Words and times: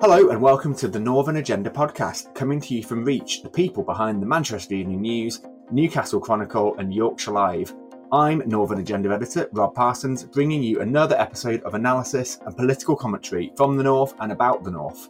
Hello 0.00 0.28
and 0.28 0.40
welcome 0.40 0.76
to 0.76 0.86
the 0.86 1.00
Northern 1.00 1.38
Agenda 1.38 1.68
podcast, 1.70 2.32
coming 2.32 2.60
to 2.60 2.72
you 2.72 2.84
from 2.84 3.04
Reach, 3.04 3.42
the 3.42 3.50
people 3.50 3.82
behind 3.82 4.22
the 4.22 4.26
Manchester 4.26 4.76
Evening 4.76 5.00
News, 5.00 5.42
Newcastle 5.72 6.20
Chronicle, 6.20 6.76
and 6.78 6.94
Yorkshire 6.94 7.32
Live. 7.32 7.74
I'm 8.12 8.44
Northern 8.46 8.78
Agenda 8.78 9.12
editor 9.12 9.48
Rob 9.50 9.74
Parsons, 9.74 10.22
bringing 10.22 10.62
you 10.62 10.82
another 10.82 11.18
episode 11.18 11.62
of 11.64 11.74
analysis 11.74 12.38
and 12.46 12.56
political 12.56 12.94
commentary 12.94 13.52
from 13.56 13.76
the 13.76 13.82
North 13.82 14.14
and 14.20 14.30
about 14.30 14.62
the 14.62 14.70
North. 14.70 15.08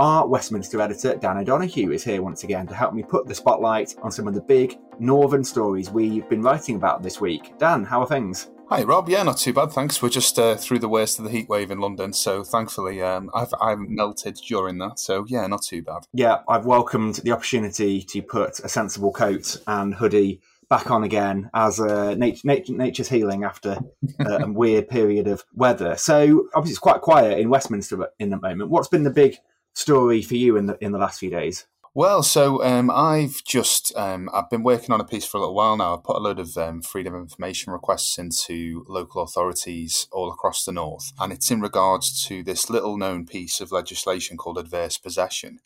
Our 0.00 0.26
Westminster 0.26 0.80
editor, 0.80 1.14
Dan 1.14 1.38
O'Donoghue, 1.38 1.92
is 1.92 2.02
here 2.02 2.20
once 2.20 2.42
again 2.42 2.66
to 2.66 2.74
help 2.74 2.92
me 2.92 3.04
put 3.04 3.28
the 3.28 3.34
spotlight 3.36 3.94
on 4.02 4.10
some 4.10 4.26
of 4.26 4.34
the 4.34 4.40
big 4.40 4.76
Northern 4.98 5.44
stories 5.44 5.90
we've 5.90 6.28
been 6.28 6.42
writing 6.42 6.74
about 6.74 7.04
this 7.04 7.20
week. 7.20 7.56
Dan, 7.58 7.84
how 7.84 8.00
are 8.00 8.08
things? 8.08 8.50
Hi, 8.70 8.82
Rob. 8.82 9.10
Yeah, 9.10 9.22
not 9.22 9.36
too 9.36 9.52
bad, 9.52 9.72
thanks. 9.72 10.00
We're 10.00 10.08
just 10.08 10.38
uh, 10.38 10.56
through 10.56 10.78
the 10.78 10.88
worst 10.88 11.18
of 11.18 11.26
the 11.26 11.30
heat 11.30 11.50
wave 11.50 11.70
in 11.70 11.80
London, 11.80 12.14
so 12.14 12.42
thankfully 12.42 13.02
um, 13.02 13.30
I've, 13.34 13.52
I 13.60 13.70
haven't 13.70 13.90
melted 13.90 14.36
during 14.36 14.78
that. 14.78 14.98
So 14.98 15.26
yeah, 15.28 15.46
not 15.46 15.62
too 15.62 15.82
bad. 15.82 16.06
Yeah, 16.14 16.38
I've 16.48 16.64
welcomed 16.64 17.16
the 17.16 17.32
opportunity 17.32 18.02
to 18.02 18.22
put 18.22 18.60
a 18.60 18.68
sensible 18.70 19.12
coat 19.12 19.58
and 19.66 19.94
hoodie 19.94 20.40
back 20.70 20.90
on 20.90 21.04
again 21.04 21.50
as 21.52 21.78
uh, 21.78 22.14
nature, 22.14 22.40
nature, 22.44 22.72
nature's 22.72 23.08
healing 23.08 23.44
after 23.44 23.78
uh, 24.20 24.38
a 24.38 24.50
weird 24.50 24.88
period 24.88 25.28
of 25.28 25.44
weather. 25.54 25.94
So 25.98 26.48
obviously 26.54 26.72
it's 26.72 26.78
quite 26.78 27.02
quiet 27.02 27.38
in 27.38 27.50
Westminster 27.50 28.08
in 28.18 28.30
the 28.30 28.40
moment. 28.40 28.70
What's 28.70 28.88
been 28.88 29.04
the 29.04 29.10
big 29.10 29.36
story 29.74 30.22
for 30.22 30.36
you 30.36 30.56
in 30.56 30.66
the 30.66 30.78
in 30.82 30.92
the 30.92 30.98
last 30.98 31.20
few 31.20 31.28
days? 31.28 31.66
Well, 31.96 32.24
so 32.24 32.60
um, 32.64 32.90
I've 32.90 33.44
just 33.44 33.96
um, 33.96 34.28
I've 34.34 34.50
been 34.50 34.64
working 34.64 34.92
on 34.92 35.00
a 35.00 35.04
piece 35.04 35.24
for 35.24 35.36
a 35.36 35.40
little 35.40 35.54
while 35.54 35.76
now. 35.76 35.94
I've 35.94 36.02
put 36.02 36.16
a 36.16 36.18
load 36.18 36.40
of 36.40 36.56
um, 36.56 36.82
freedom 36.82 37.14
of 37.14 37.22
information 37.22 37.72
requests 37.72 38.18
into 38.18 38.84
local 38.88 39.22
authorities 39.22 40.08
all 40.10 40.28
across 40.28 40.64
the 40.64 40.72
north, 40.72 41.12
and 41.20 41.32
it's 41.32 41.52
in 41.52 41.60
regards 41.60 42.26
to 42.26 42.42
this 42.42 42.68
little 42.68 42.96
known 42.96 43.26
piece 43.26 43.60
of 43.60 43.70
legislation 43.70 44.36
called 44.36 44.58
adverse 44.58 44.98
possession. 44.98 45.60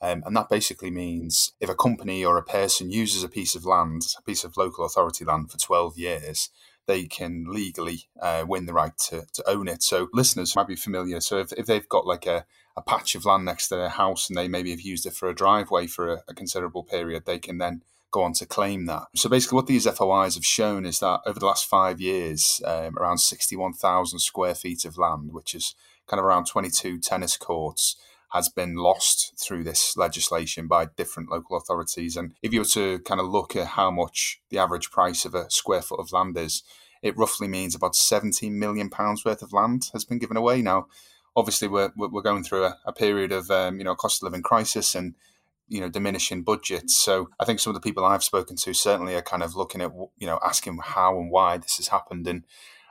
Um, 0.00 0.22
and 0.24 0.34
that 0.34 0.48
basically 0.48 0.90
means 0.90 1.52
if 1.60 1.68
a 1.68 1.74
company 1.74 2.24
or 2.24 2.38
a 2.38 2.42
person 2.42 2.90
uses 2.90 3.22
a 3.22 3.28
piece 3.28 3.54
of 3.54 3.66
land, 3.66 4.06
a 4.16 4.22
piece 4.22 4.44
of 4.44 4.56
local 4.56 4.86
authority 4.86 5.26
land 5.26 5.50
for 5.50 5.58
12 5.58 5.98
years, 5.98 6.48
they 6.86 7.04
can 7.04 7.46
legally 7.48 8.08
uh, 8.20 8.44
win 8.46 8.66
the 8.66 8.72
right 8.72 8.96
to, 8.98 9.26
to 9.32 9.48
own 9.48 9.68
it. 9.68 9.82
So 9.82 10.08
listeners 10.12 10.56
might 10.56 10.68
be 10.68 10.76
familiar. 10.76 11.20
So 11.20 11.38
if, 11.38 11.52
if 11.52 11.66
they've 11.66 11.88
got 11.88 12.06
like 12.06 12.26
a, 12.26 12.46
a 12.76 12.82
patch 12.82 13.14
of 13.14 13.24
land 13.24 13.44
next 13.44 13.68
to 13.68 13.76
their 13.76 13.88
house 13.88 14.28
and 14.28 14.36
they 14.36 14.48
maybe 14.48 14.70
have 14.70 14.80
used 14.80 15.06
it 15.06 15.14
for 15.14 15.28
a 15.28 15.34
driveway 15.34 15.86
for 15.86 16.12
a, 16.12 16.22
a 16.28 16.34
considerable 16.34 16.84
period, 16.84 17.24
they 17.26 17.38
can 17.38 17.58
then 17.58 17.82
go 18.10 18.22
on 18.22 18.32
to 18.34 18.46
claim 18.46 18.86
that. 18.86 19.04
So 19.14 19.28
basically, 19.28 19.56
what 19.56 19.66
these 19.66 19.86
FOIs 19.86 20.36
have 20.36 20.46
shown 20.46 20.86
is 20.86 21.00
that 21.00 21.20
over 21.26 21.38
the 21.38 21.46
last 21.46 21.66
five 21.66 22.00
years, 22.00 22.62
um, 22.64 22.96
around 22.98 23.18
61,000 23.18 24.20
square 24.20 24.54
feet 24.54 24.84
of 24.84 24.96
land, 24.96 25.32
which 25.32 25.54
is 25.54 25.74
kind 26.06 26.18
of 26.18 26.24
around 26.24 26.46
22 26.46 27.00
tennis 27.00 27.36
courts, 27.36 27.96
has 28.36 28.48
been 28.48 28.76
lost 28.76 29.32
through 29.38 29.64
this 29.64 29.96
legislation 29.96 30.66
by 30.66 30.86
different 30.96 31.30
local 31.30 31.56
authorities. 31.56 32.16
And 32.16 32.34
if 32.42 32.52
you 32.52 32.60
were 32.60 32.66
to 32.66 32.98
kind 33.00 33.20
of 33.20 33.26
look 33.26 33.56
at 33.56 33.68
how 33.68 33.90
much 33.90 34.40
the 34.50 34.58
average 34.58 34.90
price 34.90 35.24
of 35.24 35.34
a 35.34 35.50
square 35.50 35.82
foot 35.82 36.00
of 36.00 36.12
land 36.12 36.36
is, 36.36 36.62
it 37.02 37.16
roughly 37.16 37.48
means 37.48 37.74
about 37.74 37.96
17 37.96 38.58
million 38.58 38.90
pounds 38.90 39.24
worth 39.24 39.42
of 39.42 39.52
land 39.52 39.90
has 39.92 40.04
been 40.04 40.18
given 40.18 40.36
away. 40.36 40.60
Now, 40.62 40.86
obviously 41.36 41.68
we're 41.68 41.92
we're 41.96 42.22
going 42.22 42.42
through 42.42 42.64
a, 42.64 42.78
a 42.86 42.92
period 42.92 43.30
of 43.30 43.50
um, 43.50 43.78
you 43.78 43.84
know 43.84 43.94
cost 43.94 44.22
of 44.22 44.26
living 44.26 44.42
crisis 44.42 44.94
and 44.94 45.14
you 45.68 45.80
know 45.80 45.88
diminishing 45.88 46.42
budgets. 46.42 46.96
So 46.96 47.28
I 47.38 47.44
think 47.44 47.60
some 47.60 47.70
of 47.70 47.80
the 47.80 47.86
people 47.86 48.04
I've 48.04 48.24
spoken 48.24 48.56
to 48.56 48.72
certainly 48.72 49.14
are 49.14 49.22
kind 49.22 49.42
of 49.42 49.54
looking 49.54 49.80
at 49.80 49.92
you 50.18 50.26
know 50.26 50.38
asking 50.44 50.78
how 50.82 51.18
and 51.18 51.30
why 51.30 51.58
this 51.58 51.76
has 51.76 51.88
happened. 51.88 52.26
And 52.26 52.44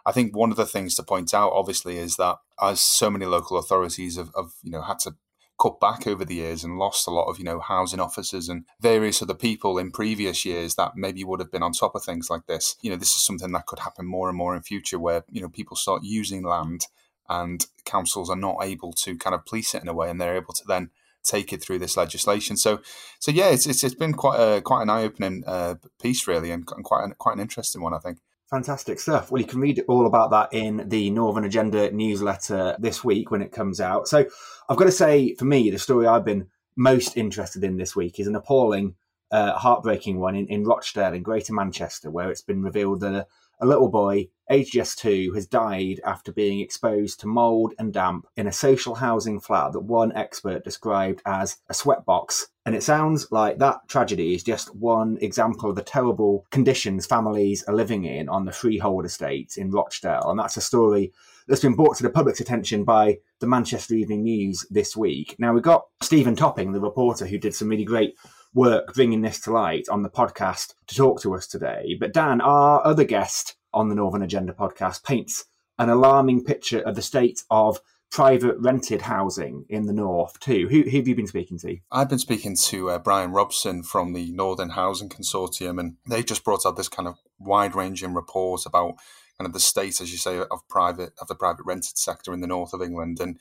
I 0.05 0.11
think 0.11 0.35
one 0.35 0.51
of 0.51 0.57
the 0.57 0.65
things 0.65 0.95
to 0.95 1.03
point 1.03 1.33
out, 1.33 1.51
obviously, 1.53 1.97
is 1.97 2.17
that 2.17 2.37
as 2.61 2.79
so 2.79 3.09
many 3.09 3.25
local 3.25 3.57
authorities 3.57 4.17
have, 4.17 4.31
have 4.35 4.51
you 4.63 4.71
know 4.71 4.81
had 4.81 4.99
to 4.99 5.15
cut 5.57 5.79
back 5.79 6.05
over 6.05 6.25
the 6.25 6.35
years 6.35 6.63
and 6.63 6.77
lost 6.77 7.07
a 7.07 7.11
lot 7.11 7.29
of 7.29 7.39
you 7.39 7.45
know 7.45 7.59
housing 7.59 7.99
officers 7.99 8.49
and 8.49 8.65
various 8.81 9.21
other 9.21 9.33
people 9.33 9.77
in 9.77 9.89
previous 9.89 10.43
years 10.45 10.75
that 10.75 10.91
maybe 10.95 11.23
would 11.23 11.39
have 11.39 11.51
been 11.51 11.63
on 11.63 11.71
top 11.71 11.95
of 11.95 12.03
things 12.03 12.29
like 12.29 12.45
this 12.45 12.75
you 12.81 12.89
know 12.89 12.97
this 12.97 13.15
is 13.15 13.23
something 13.23 13.53
that 13.53 13.65
could 13.65 13.79
happen 13.79 14.05
more 14.05 14.27
and 14.27 14.37
more 14.37 14.55
in 14.55 14.61
future 14.61 14.99
where 14.99 15.23
you 15.31 15.41
know 15.41 15.49
people 15.49 15.77
start 15.77 16.03
using 16.03 16.43
land 16.43 16.87
and 17.29 17.67
councils 17.85 18.29
are 18.29 18.35
not 18.35 18.57
able 18.61 18.93
to 18.93 19.17
kind 19.17 19.33
of 19.33 19.45
police 19.45 19.73
it 19.73 19.81
in 19.81 19.87
a 19.87 19.93
way, 19.93 20.09
and 20.09 20.19
they're 20.19 20.35
able 20.35 20.53
to 20.53 20.63
then 20.67 20.89
take 21.23 21.51
it 21.51 21.61
through 21.61 21.79
this 21.79 21.97
legislation. 21.97 22.55
So, 22.55 22.81
so 23.19 23.31
yeah, 23.31 23.49
it's 23.49 23.65
it's, 23.65 23.83
it's 23.83 23.95
been 23.95 24.13
quite 24.13 24.39
a 24.39 24.61
quite 24.61 24.83
an 24.83 24.89
eye 24.89 25.03
opening 25.03 25.43
uh, 25.45 25.75
piece 26.01 26.27
really, 26.27 26.51
and, 26.51 26.65
quite 26.65 27.03
an, 27.03 27.15
quite 27.17 27.35
an 27.35 27.41
interesting 27.41 27.81
one, 27.81 27.93
I 27.93 27.99
think. 27.99 28.19
Fantastic 28.49 28.99
stuff. 28.99 29.31
Well, 29.31 29.41
you 29.41 29.47
can 29.47 29.59
read 29.59 29.83
all 29.87 30.05
about 30.05 30.29
that 30.31 30.53
in 30.53 30.87
the 30.87 31.09
Northern 31.09 31.45
Agenda 31.45 31.91
newsletter 31.91 32.75
this 32.79 33.03
week 33.03 33.31
when 33.31 33.41
it 33.41 33.51
comes 33.51 33.81
out. 33.81 34.07
So, 34.07 34.25
I've 34.69 34.77
got 34.77 34.85
to 34.85 34.91
say, 34.91 35.33
for 35.35 35.45
me, 35.45 35.69
the 35.71 35.79
story 35.79 36.05
I've 36.05 36.25
been 36.25 36.47
most 36.75 37.17
interested 37.17 37.63
in 37.63 37.77
this 37.77 37.95
week 37.95 38.19
is 38.19 38.27
an 38.27 38.35
appalling, 38.35 38.95
uh, 39.31 39.53
heartbreaking 39.53 40.19
one 40.19 40.35
in, 40.35 40.47
in 40.47 40.63
Rochdale, 40.63 41.13
in 41.13 41.23
Greater 41.23 41.53
Manchester, 41.53 42.11
where 42.11 42.29
it's 42.29 42.41
been 42.41 42.61
revealed 42.61 42.99
that 42.99 43.27
a 43.59 43.65
little 43.65 43.89
boy 43.89 44.27
aged 44.49 44.73
just 44.73 44.99
two 44.99 45.31
has 45.33 45.47
died 45.47 45.99
after 46.05 46.31
being 46.31 46.59
exposed 46.59 47.19
to 47.19 47.27
mould 47.27 47.73
and 47.79 47.93
damp 47.93 48.27
in 48.37 48.47
a 48.47 48.51
social 48.51 48.95
housing 48.95 49.39
flat 49.39 49.73
that 49.73 49.79
one 49.79 50.15
expert 50.15 50.63
described 50.63 51.21
as 51.25 51.57
a 51.69 51.73
sweatbox. 51.73 52.43
And 52.65 52.75
it 52.75 52.83
sounds 52.83 53.31
like 53.31 53.59
that 53.59 53.87
tragedy 53.87 54.33
is 54.33 54.43
just 54.43 54.75
one 54.75 55.17
example 55.21 55.69
of 55.69 55.75
the 55.75 55.83
terrible 55.83 56.45
conditions 56.51 57.05
families 57.05 57.63
are 57.63 57.75
living 57.75 58.05
in 58.05 58.29
on 58.29 58.45
the 58.45 58.51
freehold 58.51 59.05
estate 59.05 59.57
in 59.57 59.71
Rochdale. 59.71 60.29
And 60.29 60.39
that's 60.39 60.57
a 60.57 60.61
story 60.61 61.11
that's 61.47 61.61
been 61.61 61.75
brought 61.75 61.97
to 61.97 62.03
the 62.03 62.09
public's 62.09 62.39
attention 62.39 62.83
by 62.83 63.17
the 63.39 63.47
Manchester 63.47 63.93
Evening 63.93 64.23
News 64.23 64.65
this 64.71 64.97
week. 64.97 65.35
Now, 65.37 65.53
we've 65.53 65.61
got 65.61 65.85
Stephen 66.01 66.35
Topping, 66.35 66.71
the 66.71 66.79
reporter 66.79 67.27
who 67.27 67.37
did 67.37 67.53
some 67.53 67.69
really 67.69 67.83
great 67.83 68.15
work 68.55 68.95
bringing 68.95 69.21
this 69.21 69.39
to 69.41 69.51
light 69.51 69.87
on 69.89 70.01
the 70.01 70.09
podcast 70.09 70.73
to 70.87 70.95
talk 70.95 71.21
to 71.21 71.35
us 71.35 71.45
today. 71.45 71.95
But 71.99 72.13
Dan, 72.13 72.41
our 72.41 72.83
other 72.83 73.03
guest 73.03 73.55
on 73.73 73.89
the 73.89 73.95
Northern 73.95 74.23
Agenda 74.23 74.53
podcast, 74.53 75.03
paints 75.03 75.45
an 75.77 75.89
alarming 75.89 76.45
picture 76.45 76.79
of 76.79 76.95
the 76.95 77.01
state 77.01 77.43
of 77.51 77.79
private 78.11 78.55
rented 78.59 79.01
housing 79.01 79.65
in 79.67 79.87
the 79.87 79.93
north 79.93 80.39
too. 80.39 80.69
Who, 80.69 80.83
who 80.83 80.97
have 80.97 81.07
you 81.07 81.15
been 81.15 81.27
speaking 81.27 81.59
to? 81.59 81.77
I've 81.91 82.07
been 82.07 82.17
speaking 82.17 82.55
to 82.67 82.91
uh, 82.91 82.99
Brian 82.99 83.31
Robson 83.31 83.83
from 83.83 84.13
the 84.13 84.31
Northern 84.31 84.69
Housing 84.69 85.09
Consortium, 85.09 85.77
and 85.77 85.97
they 86.09 86.23
just 86.23 86.45
brought 86.45 86.65
out 86.65 86.77
this 86.77 86.87
kind 86.87 87.09
of 87.09 87.17
wide-ranging 87.39 88.13
report 88.13 88.65
about 88.65 88.95
kind 89.37 89.47
of 89.47 89.51
the 89.51 89.59
state, 89.59 89.99
as 89.99 90.13
you 90.13 90.17
say, 90.17 90.39
of 90.39 90.65
private 90.69 91.11
of 91.19 91.27
the 91.27 91.35
private 91.35 91.65
rented 91.65 91.97
sector 91.97 92.33
in 92.33 92.39
the 92.39 92.47
north 92.47 92.71
of 92.71 92.81
England, 92.81 93.19
and 93.19 93.37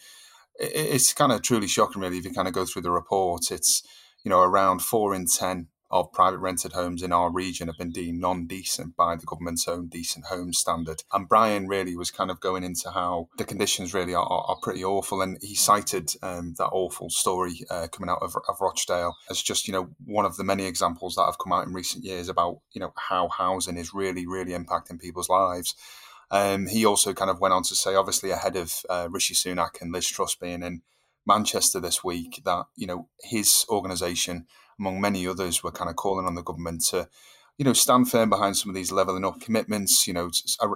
it's 0.59 1.13
kind 1.13 1.31
of 1.31 1.43
truly 1.43 1.69
shocking, 1.69 2.03
really, 2.03 2.19
if 2.19 2.25
you 2.25 2.33
kind 2.33 2.49
of 2.49 2.55
go 2.55 2.65
through 2.65 2.83
the 2.83 2.91
report. 2.91 3.53
It's 3.53 3.83
you 4.25 4.31
know, 4.31 4.41
around 4.41 4.81
four 4.81 5.15
in 5.15 5.27
10 5.27 5.69
of 5.95 6.13
private 6.13 6.39
rented 6.39 6.73
homes 6.73 7.05
in 7.05 7.13
our 7.13 7.31
region 7.31 7.69
have 7.69 7.79
been 7.79 7.93
deemed 7.93 8.21
non-decent 8.21 8.97
by 8.97 9.15
the 9.15 9.25
government's 9.25 9.69
own 9.69 9.87
decent 9.87 10.25
homes 10.25 10.59
standard. 10.59 11.05
And 11.13 11.29
Brian 11.29 11.69
really 11.69 11.95
was 11.95 12.11
kind 12.11 12.33
of 12.33 12.41
going 12.41 12.65
into 12.65 12.91
how 12.91 13.29
the 13.39 13.45
conditions 13.45 13.95
really 13.95 14.13
are, 14.13 14.27
are, 14.27 14.57
pretty 14.61 14.83
awful. 14.83 15.23
And 15.23 15.39
he 15.41 15.55
cited 15.55 16.11
um, 16.21 16.55
that 16.59 16.71
awful 16.73 17.11
story 17.11 17.61
uh, 17.71 17.87
coming 17.93 18.11
out 18.11 18.23
of, 18.23 18.35
of 18.49 18.61
Rochdale 18.61 19.15
as 19.31 19.41
just, 19.41 19.69
you 19.69 19.73
know, 19.73 19.91
one 20.05 20.25
of 20.25 20.37
the 20.37 20.43
many 20.43 20.67
examples 20.67 21.15
that 21.15 21.27
have 21.27 21.39
come 21.39 21.53
out 21.53 21.67
in 21.67 21.73
recent 21.73 22.05
years 22.05 22.29
about, 22.29 22.59
you 22.73 22.81
know, 22.81 22.93
how 22.97 23.29
housing 23.29 23.77
is 23.77 23.95
really, 23.95 24.27
really 24.27 24.53
impacting 24.53 25.01
people's 25.01 25.29
lives. 25.29 25.77
Um, 26.31 26.67
he 26.67 26.85
also 26.85 27.13
kind 27.13 27.31
of 27.31 27.41
went 27.41 27.55
on 27.55 27.63
to 27.65 27.77
say, 27.77 27.95
obviously, 27.95 28.33
ahead 28.33 28.57
of 28.57 28.85
uh, 28.91 29.07
Rishi 29.11 29.35
Sunak 29.35 29.81
and 29.81 29.93
Liz 29.93 30.09
Truss 30.09 30.35
being 30.35 30.65
in 30.65 30.83
Manchester 31.27 31.81
this 31.81 32.05
week 32.05 32.43
that 32.45 32.67
you 32.77 32.87
know 32.87 33.09
his 33.23 33.65
organisation, 33.69 34.47
among 34.79 35.01
many 35.01 35.27
others, 35.27 35.63
were 35.63 35.73
kind 35.73 35.91
of 35.91 35.97
calling 35.97 36.27
on 36.27 36.35
the 36.35 36.43
government 36.43 36.85
to 36.87 37.09
you 37.57 37.65
know, 37.65 37.73
stand 37.73 38.11
firm 38.11 38.31
behind 38.31 38.57
some 38.57 38.71
of 38.71 38.75
these 38.75 38.91
levelling 38.91 39.25
up 39.25 39.41
commitments, 39.41 40.09
you 40.09 40.13
know, 40.13 40.29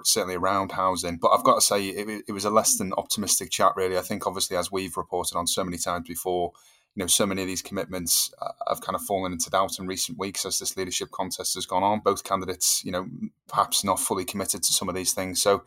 certainly 0.05 0.35
around 0.35 0.71
housing. 0.71 1.17
But 1.17 1.29
I've 1.29 1.43
got 1.43 1.55
to 1.55 1.61
say, 1.61 1.87
it, 1.87 2.23
it, 2.27 2.31
was 2.31 2.45
a 2.45 2.49
less 2.49 2.77
than 2.77 2.93
optimistic 2.93 3.51
chat, 3.51 3.73
really. 3.75 3.97
I 3.97 4.01
think, 4.01 4.25
obviously, 4.25 4.55
as 4.55 4.71
we've 4.71 4.95
reported 4.95 5.35
on 5.35 5.45
so 5.45 5.63
many 5.65 5.77
times 5.77 6.07
before, 6.07 6.53
you 6.95 7.03
know, 7.03 7.07
so 7.07 7.25
many 7.25 7.41
of 7.41 7.47
these 7.47 7.61
commitments 7.61 8.33
uh, 8.41 8.51
have 8.69 8.79
kind 8.79 8.95
of 8.95 9.01
fallen 9.01 9.33
into 9.33 9.49
doubt 9.49 9.77
in 9.77 9.87
recent 9.87 10.17
weeks 10.17 10.45
as 10.45 10.57
this 10.57 10.77
leadership 10.77 11.11
contest 11.11 11.55
has 11.55 11.65
gone 11.65 11.83
on. 11.83 11.99
Both 11.99 12.23
candidates, 12.23 12.81
you 12.85 12.93
know, 12.93 13.07
perhaps 13.49 13.83
not 13.83 13.99
fully 13.99 14.23
committed 14.23 14.63
to 14.63 14.71
some 14.71 14.87
of 14.87 14.95
these 14.95 15.11
things. 15.11 15.41
So, 15.41 15.63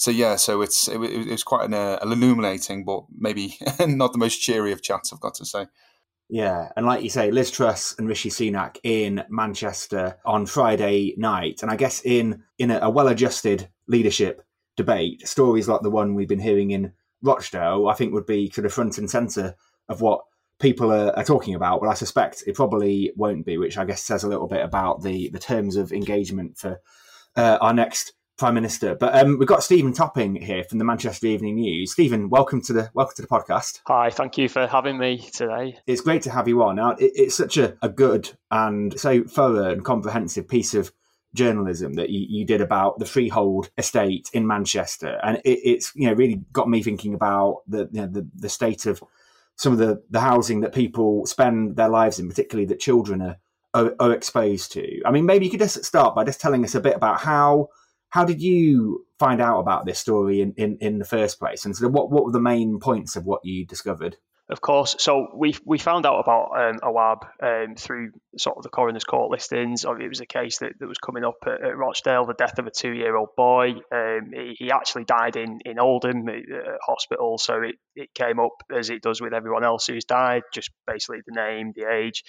so 0.00 0.10
yeah, 0.10 0.36
so 0.36 0.62
it's 0.62 0.88
it, 0.88 0.98
it 0.98 1.28
was 1.28 1.42
quite 1.42 1.66
an, 1.66 1.74
uh, 1.74 1.98
illuminating, 2.00 2.86
but 2.86 3.04
maybe 3.14 3.58
not 3.80 4.12
the 4.12 4.18
most 4.18 4.38
cheery 4.38 4.72
of 4.72 4.80
chats. 4.80 5.12
I've 5.12 5.20
got 5.20 5.34
to 5.34 5.44
say. 5.44 5.66
Yeah, 6.30 6.70
and 6.74 6.86
like 6.86 7.02
you 7.02 7.10
say, 7.10 7.30
Liz 7.30 7.50
Truss 7.50 7.94
and 7.98 8.08
Rishi 8.08 8.30
Sunak 8.30 8.78
in 8.82 9.22
Manchester 9.28 10.16
on 10.24 10.46
Friday 10.46 11.14
night, 11.18 11.60
and 11.60 11.70
I 11.70 11.76
guess 11.76 12.00
in 12.02 12.42
in 12.58 12.70
a, 12.70 12.78
a 12.78 12.88
well-adjusted 12.88 13.68
leadership 13.88 14.42
debate, 14.74 15.28
stories 15.28 15.68
like 15.68 15.82
the 15.82 15.90
one 15.90 16.14
we've 16.14 16.26
been 16.26 16.40
hearing 16.40 16.70
in 16.70 16.94
Rochdale, 17.20 17.86
I 17.86 17.92
think 17.92 18.14
would 18.14 18.24
be 18.24 18.50
sort 18.50 18.64
of 18.64 18.72
front 18.72 18.96
and 18.96 19.10
centre 19.10 19.54
of 19.90 20.00
what 20.00 20.22
people 20.60 20.90
are, 20.90 21.14
are, 21.14 21.24
talking 21.24 21.54
about. 21.54 21.82
But 21.82 21.90
I 21.90 21.94
suspect 21.94 22.44
it 22.46 22.56
probably 22.56 23.12
won't 23.16 23.44
be, 23.44 23.58
which 23.58 23.76
I 23.76 23.84
guess 23.84 24.02
says 24.02 24.24
a 24.24 24.28
little 24.28 24.48
bit 24.48 24.64
about 24.64 25.02
the 25.02 25.28
the 25.28 25.38
terms 25.38 25.76
of 25.76 25.92
engagement 25.92 26.56
for 26.56 26.80
uh, 27.36 27.58
our 27.60 27.74
next 27.74 28.14
Prime 28.40 28.54
Minister. 28.54 28.94
But 28.94 29.14
um, 29.14 29.38
we've 29.38 29.46
got 29.46 29.62
Stephen 29.62 29.92
Topping 29.92 30.34
here 30.34 30.64
from 30.64 30.78
the 30.78 30.84
Manchester 30.84 31.26
Evening 31.26 31.56
News. 31.56 31.92
Stephen, 31.92 32.30
welcome 32.30 32.62
to 32.62 32.72
the 32.72 32.90
welcome 32.94 33.14
to 33.16 33.22
the 33.22 33.28
podcast. 33.28 33.80
Hi, 33.86 34.08
thank 34.08 34.38
you 34.38 34.48
for 34.48 34.66
having 34.66 34.96
me 34.96 35.18
today. 35.18 35.78
It's 35.86 36.00
great 36.00 36.22
to 36.22 36.30
have 36.30 36.48
you 36.48 36.62
on. 36.62 36.76
Now, 36.76 36.92
it, 36.92 37.12
it's 37.14 37.34
such 37.34 37.58
a, 37.58 37.76
a 37.82 37.90
good 37.90 38.30
and 38.50 38.98
so 38.98 39.24
thorough 39.24 39.70
and 39.70 39.84
comprehensive 39.84 40.48
piece 40.48 40.72
of 40.72 40.90
journalism 41.34 41.92
that 41.94 42.08
you, 42.08 42.24
you 42.30 42.46
did 42.46 42.62
about 42.62 42.98
the 42.98 43.04
freehold 43.04 43.70
estate 43.76 44.30
in 44.32 44.46
Manchester, 44.46 45.20
and 45.22 45.36
it, 45.44 45.60
it's 45.62 45.92
you 45.94 46.08
know 46.08 46.14
really 46.14 46.42
got 46.50 46.66
me 46.66 46.82
thinking 46.82 47.12
about 47.12 47.60
the 47.68 47.90
you 47.92 48.00
know, 48.00 48.06
the, 48.06 48.26
the 48.34 48.48
state 48.48 48.86
of 48.86 49.04
some 49.56 49.74
of 49.74 49.78
the, 49.78 50.02
the 50.08 50.20
housing 50.20 50.62
that 50.62 50.74
people 50.74 51.26
spend 51.26 51.76
their 51.76 51.90
lives 51.90 52.18
in, 52.18 52.26
particularly 52.26 52.64
that 52.64 52.80
children 52.80 53.20
are, 53.20 53.36
are, 53.74 53.94
are 54.00 54.12
exposed 54.12 54.72
to. 54.72 55.02
I 55.04 55.10
mean, 55.10 55.26
maybe 55.26 55.44
you 55.44 55.50
could 55.50 55.60
just 55.60 55.84
start 55.84 56.14
by 56.14 56.24
just 56.24 56.40
telling 56.40 56.64
us 56.64 56.74
a 56.74 56.80
bit 56.80 56.96
about 56.96 57.20
how 57.20 57.68
how 58.10 58.24
did 58.24 58.42
you 58.42 59.06
find 59.18 59.40
out 59.40 59.60
about 59.60 59.86
this 59.86 59.98
story 59.98 60.40
in, 60.40 60.52
in, 60.56 60.76
in 60.80 60.98
the 60.98 61.04
first 61.04 61.38
place? 61.38 61.64
And 61.64 61.76
what, 61.92 62.10
what 62.10 62.24
were 62.24 62.32
the 62.32 62.40
main 62.40 62.78
points 62.80 63.16
of 63.16 63.24
what 63.24 63.44
you 63.44 63.64
discovered? 63.64 64.16
Of 64.50 64.60
course. 64.60 64.96
So 64.98 65.28
we 65.32 65.54
we 65.64 65.78
found 65.78 66.06
out 66.06 66.18
about 66.18 66.50
um, 66.56 66.80
Awaab 66.80 67.18
um, 67.40 67.76
through 67.76 68.10
sort 68.36 68.56
of 68.56 68.64
the 68.64 68.68
coroner's 68.68 69.04
court 69.04 69.30
listings. 69.30 69.84
It 69.84 70.08
was 70.08 70.20
a 70.20 70.26
case 70.26 70.58
that, 70.58 70.72
that 70.80 70.88
was 70.88 70.98
coming 70.98 71.22
up 71.22 71.36
at, 71.46 71.62
at 71.62 71.76
Rochdale, 71.76 72.26
the 72.26 72.34
death 72.34 72.58
of 72.58 72.66
a 72.66 72.70
two-year-old 72.72 73.36
boy. 73.36 73.74
Um, 73.94 74.32
he, 74.34 74.56
he, 74.58 74.72
actually 74.72 75.04
died 75.04 75.36
in, 75.36 75.60
in 75.64 75.78
Oldham 75.78 76.28
at 76.28 76.42
hospital, 76.84 77.38
so 77.38 77.62
it, 77.62 77.76
it 77.94 78.12
came 78.12 78.40
up 78.40 78.64
as 78.76 78.90
it 78.90 79.02
does 79.02 79.20
with 79.20 79.34
everyone 79.34 79.62
else 79.62 79.86
who's 79.86 80.04
died, 80.04 80.42
just 80.52 80.70
basically 80.84 81.20
the 81.24 81.34
name, 81.34 81.72
the 81.76 81.88
age, 81.88 82.24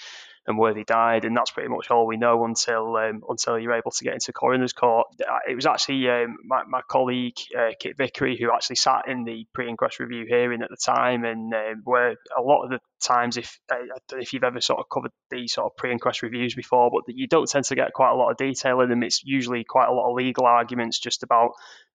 and 0.47 0.57
where 0.57 0.73
they 0.73 0.83
died, 0.83 1.25
and 1.25 1.35
that's 1.35 1.51
pretty 1.51 1.69
much 1.69 1.91
all 1.91 2.07
we 2.07 2.17
know 2.17 2.43
until 2.45 2.95
um, 2.97 3.21
until 3.29 3.59
you're 3.59 3.73
able 3.73 3.91
to 3.91 4.03
get 4.03 4.13
into 4.13 4.33
coroner's 4.33 4.73
court. 4.73 5.07
Uh, 5.19 5.39
it 5.47 5.55
was 5.55 5.65
actually 5.65 6.09
um, 6.09 6.37
my, 6.43 6.63
my 6.67 6.81
colleague 6.89 7.37
uh, 7.57 7.69
Kit 7.79 7.97
Vickery 7.97 8.37
who 8.37 8.51
actually 8.51 8.77
sat 8.77 9.07
in 9.07 9.23
the 9.23 9.45
pre-inquest 9.53 9.99
review 9.99 10.25
hearing 10.27 10.61
at 10.61 10.69
the 10.69 10.77
time, 10.77 11.25
and 11.25 11.53
um, 11.53 11.81
where 11.83 12.15
a 12.37 12.41
lot 12.41 12.63
of 12.63 12.71
the 12.71 12.79
times, 13.01 13.37
if 13.37 13.59
uh, 13.71 13.77
know 13.77 14.17
if 14.19 14.33
you've 14.33 14.43
ever 14.43 14.61
sort 14.61 14.79
of 14.79 14.89
covered 14.89 15.11
these 15.29 15.53
sort 15.53 15.71
of 15.71 15.77
pre-inquest 15.77 16.21
reviews 16.21 16.55
before, 16.55 16.89
but 16.91 17.03
you 17.13 17.27
don't 17.27 17.49
tend 17.49 17.65
to 17.65 17.75
get 17.75 17.93
quite 17.93 18.11
a 18.11 18.15
lot 18.15 18.31
of 18.31 18.37
detail 18.37 18.81
in 18.81 18.89
them. 18.89 19.03
It's 19.03 19.23
usually 19.23 19.63
quite 19.63 19.87
a 19.87 19.93
lot 19.93 20.09
of 20.09 20.15
legal 20.15 20.45
arguments 20.45 20.99
just 20.99 21.23
about 21.23 21.51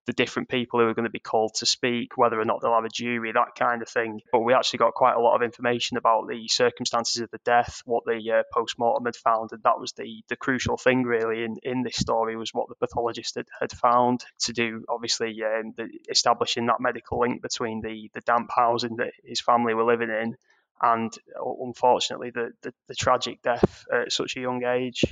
the 0.06 0.12
different 0.12 0.48
people 0.48 0.78
who 0.78 0.86
are 0.86 0.94
going 0.94 1.04
to 1.04 1.10
be 1.10 1.18
called 1.18 1.54
to 1.54 1.66
speak, 1.66 2.16
whether 2.16 2.40
or 2.40 2.44
not 2.44 2.60
they'll 2.62 2.74
have 2.74 2.84
a 2.84 2.88
jury, 2.88 3.32
that 3.32 3.56
kind 3.58 3.82
of 3.82 3.88
thing. 3.88 4.20
But 4.30 4.40
we 4.40 4.54
actually 4.54 4.78
got 4.78 4.94
quite 4.94 5.16
a 5.16 5.20
lot 5.20 5.34
of 5.34 5.42
information 5.42 5.96
about 5.96 6.28
the 6.28 6.46
circumstances 6.48 7.20
of 7.22 7.30
the 7.30 7.40
death, 7.44 7.82
what 7.84 8.04
the 8.04 8.38
uh, 8.38 8.42
post 8.52 8.78
mortem 8.78 9.06
had 9.06 9.16
found, 9.16 9.50
and 9.52 9.62
that 9.64 9.80
was 9.80 9.92
the 9.92 10.22
the 10.28 10.36
crucial 10.36 10.76
thing 10.76 11.02
really 11.02 11.44
in, 11.44 11.56
in 11.62 11.82
this 11.82 11.96
story 11.96 12.36
was 12.36 12.54
what 12.54 12.68
the 12.68 12.76
pathologist 12.76 13.34
had, 13.34 13.46
had 13.60 13.72
found 13.72 14.24
to 14.38 14.52
do, 14.52 14.84
obviously 14.88 15.42
um, 15.42 15.74
the, 15.76 15.88
establishing 16.08 16.66
that 16.66 16.80
medical 16.80 17.20
link 17.20 17.42
between 17.42 17.80
the 17.80 18.08
the 18.14 18.20
damp 18.20 18.50
housing 18.54 18.96
that 18.96 19.12
his 19.24 19.40
family 19.40 19.74
were 19.74 19.84
living 19.84 20.10
in 20.10 20.36
and 20.82 21.16
uh, 21.38 21.64
unfortunately 21.64 22.30
the, 22.30 22.52
the, 22.62 22.72
the 22.88 22.94
tragic 22.94 23.42
death 23.42 23.86
at 23.92 24.12
such 24.12 24.36
a 24.36 24.40
young 24.40 24.64
age. 24.64 25.04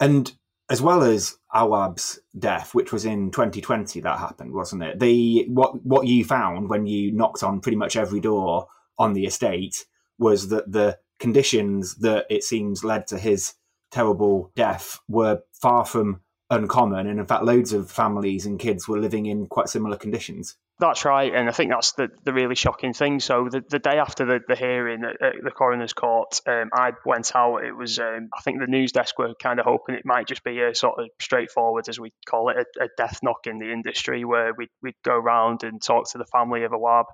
And 0.00 0.32
as 0.70 0.82
well 0.82 1.02
as 1.02 1.38
Awaab's 1.54 2.20
death, 2.38 2.74
which 2.74 2.92
was 2.92 3.04
in 3.04 3.30
2020, 3.30 4.00
that 4.00 4.18
happened, 4.18 4.52
wasn't 4.52 4.82
it? 4.82 4.98
The 4.98 5.46
what 5.48 5.82
what 5.84 6.06
you 6.06 6.24
found 6.24 6.68
when 6.68 6.86
you 6.86 7.10
knocked 7.12 7.42
on 7.42 7.60
pretty 7.60 7.76
much 7.76 7.96
every 7.96 8.20
door 8.20 8.68
on 8.98 9.14
the 9.14 9.24
estate 9.24 9.86
was 10.18 10.48
that 10.48 10.70
the 10.70 10.98
conditions 11.18 11.96
that 11.96 12.26
it 12.28 12.44
seems 12.44 12.84
led 12.84 13.06
to 13.08 13.18
his 13.18 13.54
terrible 13.90 14.52
death 14.54 15.00
were 15.08 15.40
far 15.52 15.84
from 15.84 16.20
uncommon, 16.50 17.06
and 17.06 17.18
in 17.18 17.26
fact, 17.26 17.44
loads 17.44 17.72
of 17.72 17.90
families 17.90 18.44
and 18.44 18.58
kids 18.58 18.86
were 18.86 18.98
living 18.98 19.26
in 19.26 19.46
quite 19.46 19.68
similar 19.68 19.96
conditions. 19.96 20.56
That's 20.80 21.04
right, 21.04 21.34
and 21.34 21.48
I 21.48 21.52
think 21.52 21.72
that's 21.72 21.92
the, 21.92 22.08
the 22.22 22.32
really 22.32 22.54
shocking 22.54 22.92
thing. 22.92 23.18
So 23.18 23.48
the, 23.50 23.64
the 23.68 23.80
day 23.80 23.98
after 23.98 24.24
the, 24.24 24.38
the 24.46 24.54
hearing 24.54 25.02
at, 25.02 25.20
at 25.20 25.34
the 25.42 25.50
coroner's 25.50 25.92
court, 25.92 26.40
um, 26.46 26.70
I 26.72 26.92
went 27.04 27.34
out. 27.34 27.64
It 27.64 27.76
was 27.76 27.98
um, 27.98 28.28
I 28.36 28.42
think 28.42 28.60
the 28.60 28.68
news 28.68 28.92
desk 28.92 29.18
were 29.18 29.34
kind 29.34 29.58
of 29.58 29.66
hoping 29.66 29.96
it 29.96 30.06
might 30.06 30.28
just 30.28 30.44
be 30.44 30.60
a 30.60 30.76
sort 30.76 31.00
of 31.00 31.08
straightforward, 31.18 31.88
as 31.88 31.98
we 31.98 32.12
call 32.26 32.50
it, 32.50 32.58
a, 32.58 32.84
a 32.84 32.88
death 32.96 33.18
knock 33.24 33.48
in 33.48 33.58
the 33.58 33.72
industry, 33.72 34.24
where 34.24 34.52
we'd, 34.56 34.70
we'd 34.80 34.94
go 35.04 35.16
around 35.16 35.64
and 35.64 35.82
talk 35.82 36.08
to 36.12 36.18
the 36.18 36.26
family 36.26 36.62
of 36.62 36.72
a 36.72 36.76
Awaab 36.76 37.06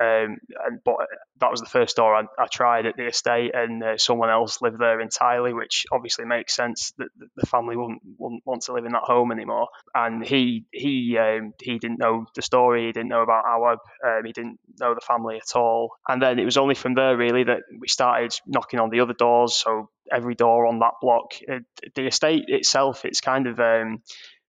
um, 0.00 0.38
and 0.66 0.80
but 0.84 0.96
that 1.40 1.50
was 1.50 1.60
the 1.60 1.66
first 1.66 1.96
door 1.96 2.14
I, 2.14 2.22
I 2.38 2.46
tried 2.46 2.86
at 2.86 2.96
the 2.96 3.06
estate, 3.06 3.52
and 3.54 3.82
uh, 3.82 3.98
someone 3.98 4.30
else 4.30 4.62
lived 4.62 4.78
there 4.78 5.00
entirely, 5.00 5.52
which 5.52 5.86
obviously 5.92 6.24
makes 6.24 6.54
sense 6.54 6.92
that 6.98 7.08
the 7.36 7.46
family 7.46 7.76
wouldn't, 7.76 8.02
wouldn't 8.18 8.42
want 8.46 8.62
to 8.62 8.72
live 8.72 8.84
in 8.84 8.92
that 8.92 9.02
home 9.02 9.32
anymore. 9.32 9.68
And 9.94 10.24
he 10.24 10.66
he 10.72 11.18
um, 11.18 11.52
he 11.60 11.78
didn't 11.78 11.98
know 11.98 12.26
the 12.34 12.42
story, 12.42 12.86
he 12.86 12.92
didn't 12.92 13.08
know 13.08 13.22
about 13.22 13.44
Awaab, 13.44 13.78
um, 14.06 14.24
he 14.24 14.32
didn't 14.32 14.60
know 14.80 14.94
the 14.94 15.00
family 15.00 15.36
at 15.36 15.56
all. 15.56 15.92
And 16.08 16.22
then 16.22 16.38
it 16.38 16.44
was 16.44 16.56
only 16.56 16.74
from 16.74 16.94
there 16.94 17.16
really 17.16 17.44
that 17.44 17.62
we 17.78 17.88
started 17.88 18.34
knocking 18.46 18.80
on 18.80 18.90
the 18.90 19.00
other 19.00 19.14
doors. 19.14 19.54
So 19.54 19.90
every 20.12 20.34
door 20.34 20.66
on 20.66 20.78
that 20.80 20.94
block, 21.02 21.32
uh, 21.50 21.58
the 21.94 22.06
estate 22.06 22.44
itself, 22.48 23.04
it's 23.04 23.20
kind 23.20 23.46
of 23.46 23.58
um, 23.58 24.02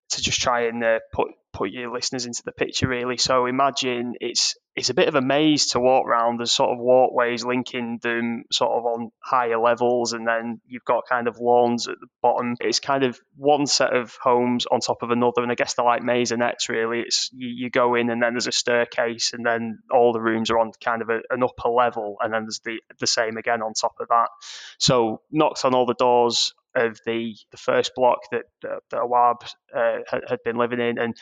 to 0.09 0.21
just 0.21 0.39
try 0.41 0.67
and 0.67 0.83
uh, 0.83 0.99
put 1.13 1.29
put 1.51 1.71
your 1.71 1.91
listeners 1.91 2.25
into 2.25 2.43
the 2.45 2.51
picture 2.51 2.87
really. 2.87 3.17
So 3.17 3.45
imagine 3.45 4.13
it's 4.21 4.55
it's 4.79 4.89
a 4.89 4.93
bit 4.93 5.09
of 5.09 5.15
a 5.15 5.21
maze 5.21 5.67
to 5.71 5.79
walk 5.81 6.07
around. 6.07 6.39
There's 6.39 6.53
sort 6.53 6.71
of 6.71 6.79
walkways 6.79 7.43
linking 7.43 7.99
them 8.01 8.45
sort 8.49 8.71
of 8.71 8.85
on 8.85 9.11
higher 9.19 9.59
levels, 9.59 10.13
and 10.13 10.25
then 10.25 10.61
you've 10.67 10.85
got 10.85 11.03
kind 11.05 11.27
of 11.27 11.37
lawns 11.37 11.89
at 11.89 11.99
the 11.99 12.07
bottom. 12.21 12.55
It's 12.61 12.79
kind 12.79 13.03
of 13.03 13.19
one 13.35 13.65
set 13.65 13.93
of 13.93 14.17
homes 14.23 14.65
on 14.67 14.79
top 14.79 15.03
of 15.03 15.11
another, 15.11 15.41
and 15.43 15.51
I 15.51 15.55
guess 15.55 15.73
they're 15.73 15.83
like 15.83 16.01
maisonettes 16.01 16.69
really. 16.69 17.01
It's 17.01 17.29
you, 17.33 17.49
you 17.49 17.69
go 17.69 17.95
in, 17.95 18.09
and 18.09 18.23
then 18.23 18.35
there's 18.35 18.47
a 18.47 18.53
staircase, 18.53 19.33
and 19.33 19.45
then 19.45 19.79
all 19.91 20.13
the 20.13 20.21
rooms 20.21 20.49
are 20.49 20.57
on 20.57 20.71
kind 20.81 21.01
of 21.01 21.09
a, 21.09 21.19
an 21.29 21.43
upper 21.43 21.67
level, 21.67 22.15
and 22.21 22.33
then 22.33 22.43
there's 22.43 22.61
the 22.63 22.79
the 23.01 23.07
same 23.07 23.35
again 23.35 23.61
on 23.61 23.73
top 23.73 23.95
of 23.99 24.07
that. 24.07 24.29
So 24.77 25.21
knocks 25.29 25.65
on 25.65 25.75
all 25.75 25.87
the 25.87 25.93
doors 25.93 26.53
of 26.79 26.99
the, 27.05 27.35
the 27.51 27.57
first 27.57 27.93
block 27.95 28.19
that, 28.31 28.43
that 28.61 28.81
Awaab 28.93 29.43
uh, 29.75 29.99
had, 30.09 30.21
had 30.27 30.39
been 30.43 30.57
living 30.57 30.79
in, 30.79 30.97
and 30.97 31.15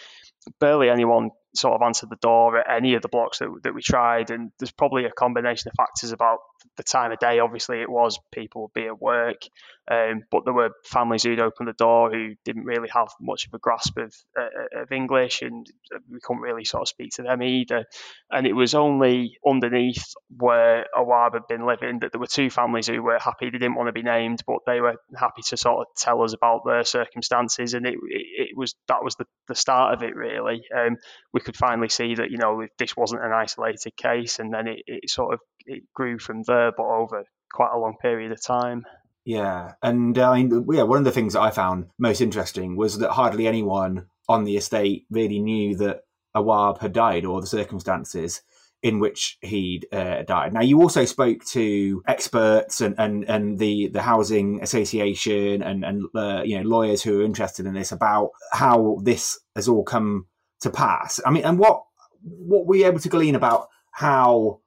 barely 0.60 0.90
anyone 0.90 1.32
sort 1.56 1.76
of 1.76 1.86
answered 1.86 2.10
the 2.10 2.18
door 2.18 2.58
at 2.58 2.70
any 2.70 2.94
of 2.94 3.02
the 3.02 3.10
blocks 3.10 3.40
that, 3.40 3.50
that 3.64 3.74
we 3.74 3.82
tried. 3.82 4.30
And 4.30 4.52
there's 4.60 4.72
probably 4.72 5.06
a 5.06 5.12
combination 5.12 5.70
of 5.70 5.74
factors 5.76 6.12
about 6.12 6.40
the 6.78 6.84
time 6.84 7.12
of 7.12 7.20
day. 7.20 7.40
Obviously, 7.40 7.82
it 7.82 7.90
was 7.90 8.20
people 8.32 8.64
would 8.64 8.74
be 8.74 8.88
at 8.88 9.02
work, 9.02 9.42
um, 9.90 10.24
but 10.32 10.44
there 10.44 10.54
were 10.54 10.72
families 10.84 11.24
who'd 11.24 11.40
opened 11.40 11.70
the 11.70 11.74
door 11.74 12.12
who 12.12 12.36
didn't 12.44 12.66
really 12.66 12.90
have 12.90 13.08
much 13.22 13.48
of 13.48 13.54
a 13.54 13.60
grasp 13.60 13.98
of, 13.98 14.14
uh, 14.38 14.82
of 14.82 14.92
English, 14.92 15.42
and 15.42 15.66
we 16.12 16.20
couldn't 16.22 16.42
really 16.42 16.66
sort 16.66 16.82
of 16.82 16.90
speak 16.90 17.12
to 17.16 17.24
them 17.24 17.42
either. 17.42 17.86
And 18.30 18.46
it 18.46 18.54
was 18.54 18.76
only 18.76 19.38
underneath 19.46 20.04
where 20.36 20.86
Awaab 20.96 21.34
had 21.34 21.48
been 21.48 21.66
living 21.66 22.00
that 22.00 22.12
there 22.12 22.20
were 22.20 22.28
two 22.28 22.50
families 22.50 22.88
who 22.88 23.02
were 23.02 23.18
happy. 23.18 23.50
They 23.50 23.60
didn't 23.60 23.76
want 23.76 23.88
to 23.88 23.94
be 23.94 24.04
named, 24.04 24.44
but 24.46 24.58
they 24.66 24.82
were 24.82 24.96
happy 25.16 25.42
to 25.48 25.58
sort 25.58 25.80
of 25.80 25.96
tell 25.96 26.22
us 26.22 26.34
about 26.34 26.62
their 26.66 26.84
circumstances, 26.84 27.74
and 27.74 27.86
it, 27.86 27.96
it, 28.10 28.50
it 28.50 28.58
was 28.58 28.76
that 28.90 29.04
was 29.04 29.16
the, 29.16 29.26
the 29.48 29.56
start 29.56 29.94
of 29.94 30.04
it 30.04 30.16
really. 30.16 30.64
Um, 30.76 30.98
we 31.34 31.40
could 31.40 31.56
finally 31.56 31.90
see 31.90 32.16
that 32.16 32.30
you 32.30 32.38
know 32.38 32.66
this 32.78 32.98
wasn't 32.98 33.24
an 33.24 33.32
isolated 33.32 33.96
case, 33.96 34.40
and 34.40 34.54
then 34.54 34.68
it, 34.68 34.82
it 34.86 35.10
sort 35.10 35.34
of 35.34 35.40
it 35.66 35.84
grew 35.94 36.20
from 36.20 36.44
there, 36.44 36.72
but 36.76 36.84
over 36.84 37.24
quite 37.52 37.72
a 37.74 37.80
long 37.80 37.96
period 38.02 38.34
of 38.34 38.44
time. 38.44 38.86
Yeah, 39.28 39.74
and 39.84 40.18
uh, 40.18 40.32
I 40.32 40.42
mean, 40.42 40.66
yeah, 40.72 40.84
one 40.84 41.00
of 41.00 41.04
the 41.04 41.12
things 41.12 41.34
that 41.34 41.42
I 41.42 41.52
found 41.52 41.88
most 42.00 42.22
interesting 42.22 42.78
was 42.78 43.00
that 43.00 43.12
hardly 43.12 43.46
anyone 43.46 44.06
on 44.30 44.46
the 44.46 44.56
estate 44.56 45.06
really 45.10 45.42
knew 45.42 45.76
that 45.76 46.04
Awaab 46.34 46.80
had 46.80 46.94
died 46.94 47.26
or 47.26 47.42
the 47.42 47.48
circumstances 47.48 48.42
in 48.82 49.00
which 49.00 49.38
he'd 49.42 49.86
uh, 49.92 50.24
died. 50.24 50.54
Now, 50.54 50.62
you 50.62 50.82
also 50.82 51.04
spoke 51.04 51.44
to 51.48 52.02
experts 52.08 52.80
and, 52.80 52.96
and, 52.98 53.26
and 53.26 53.60
the, 53.60 53.90
the 53.90 54.02
housing 54.02 54.62
association 54.64 55.62
and, 55.62 55.84
and 55.84 56.06
uh, 56.16 56.44
you 56.46 56.58
know 56.58 56.64
lawyers 56.66 57.04
who 57.04 57.20
are 57.20 57.26
interested 57.26 57.66
in 57.66 57.74
this 57.74 57.92
about 57.92 58.30
how 58.54 58.98
this 59.04 59.38
has 59.58 59.68
all 59.68 59.84
come 59.84 60.28
to 60.62 60.70
pass. 60.70 61.20
I 61.26 61.32
mean, 61.32 61.44
and 61.44 61.60
what 61.60 61.84
what 62.22 62.66
were 62.66 62.78
you 62.78 62.86
able 62.86 63.00
to 63.00 63.10
glean 63.10 63.36
about 63.36 63.68
how 63.92 64.62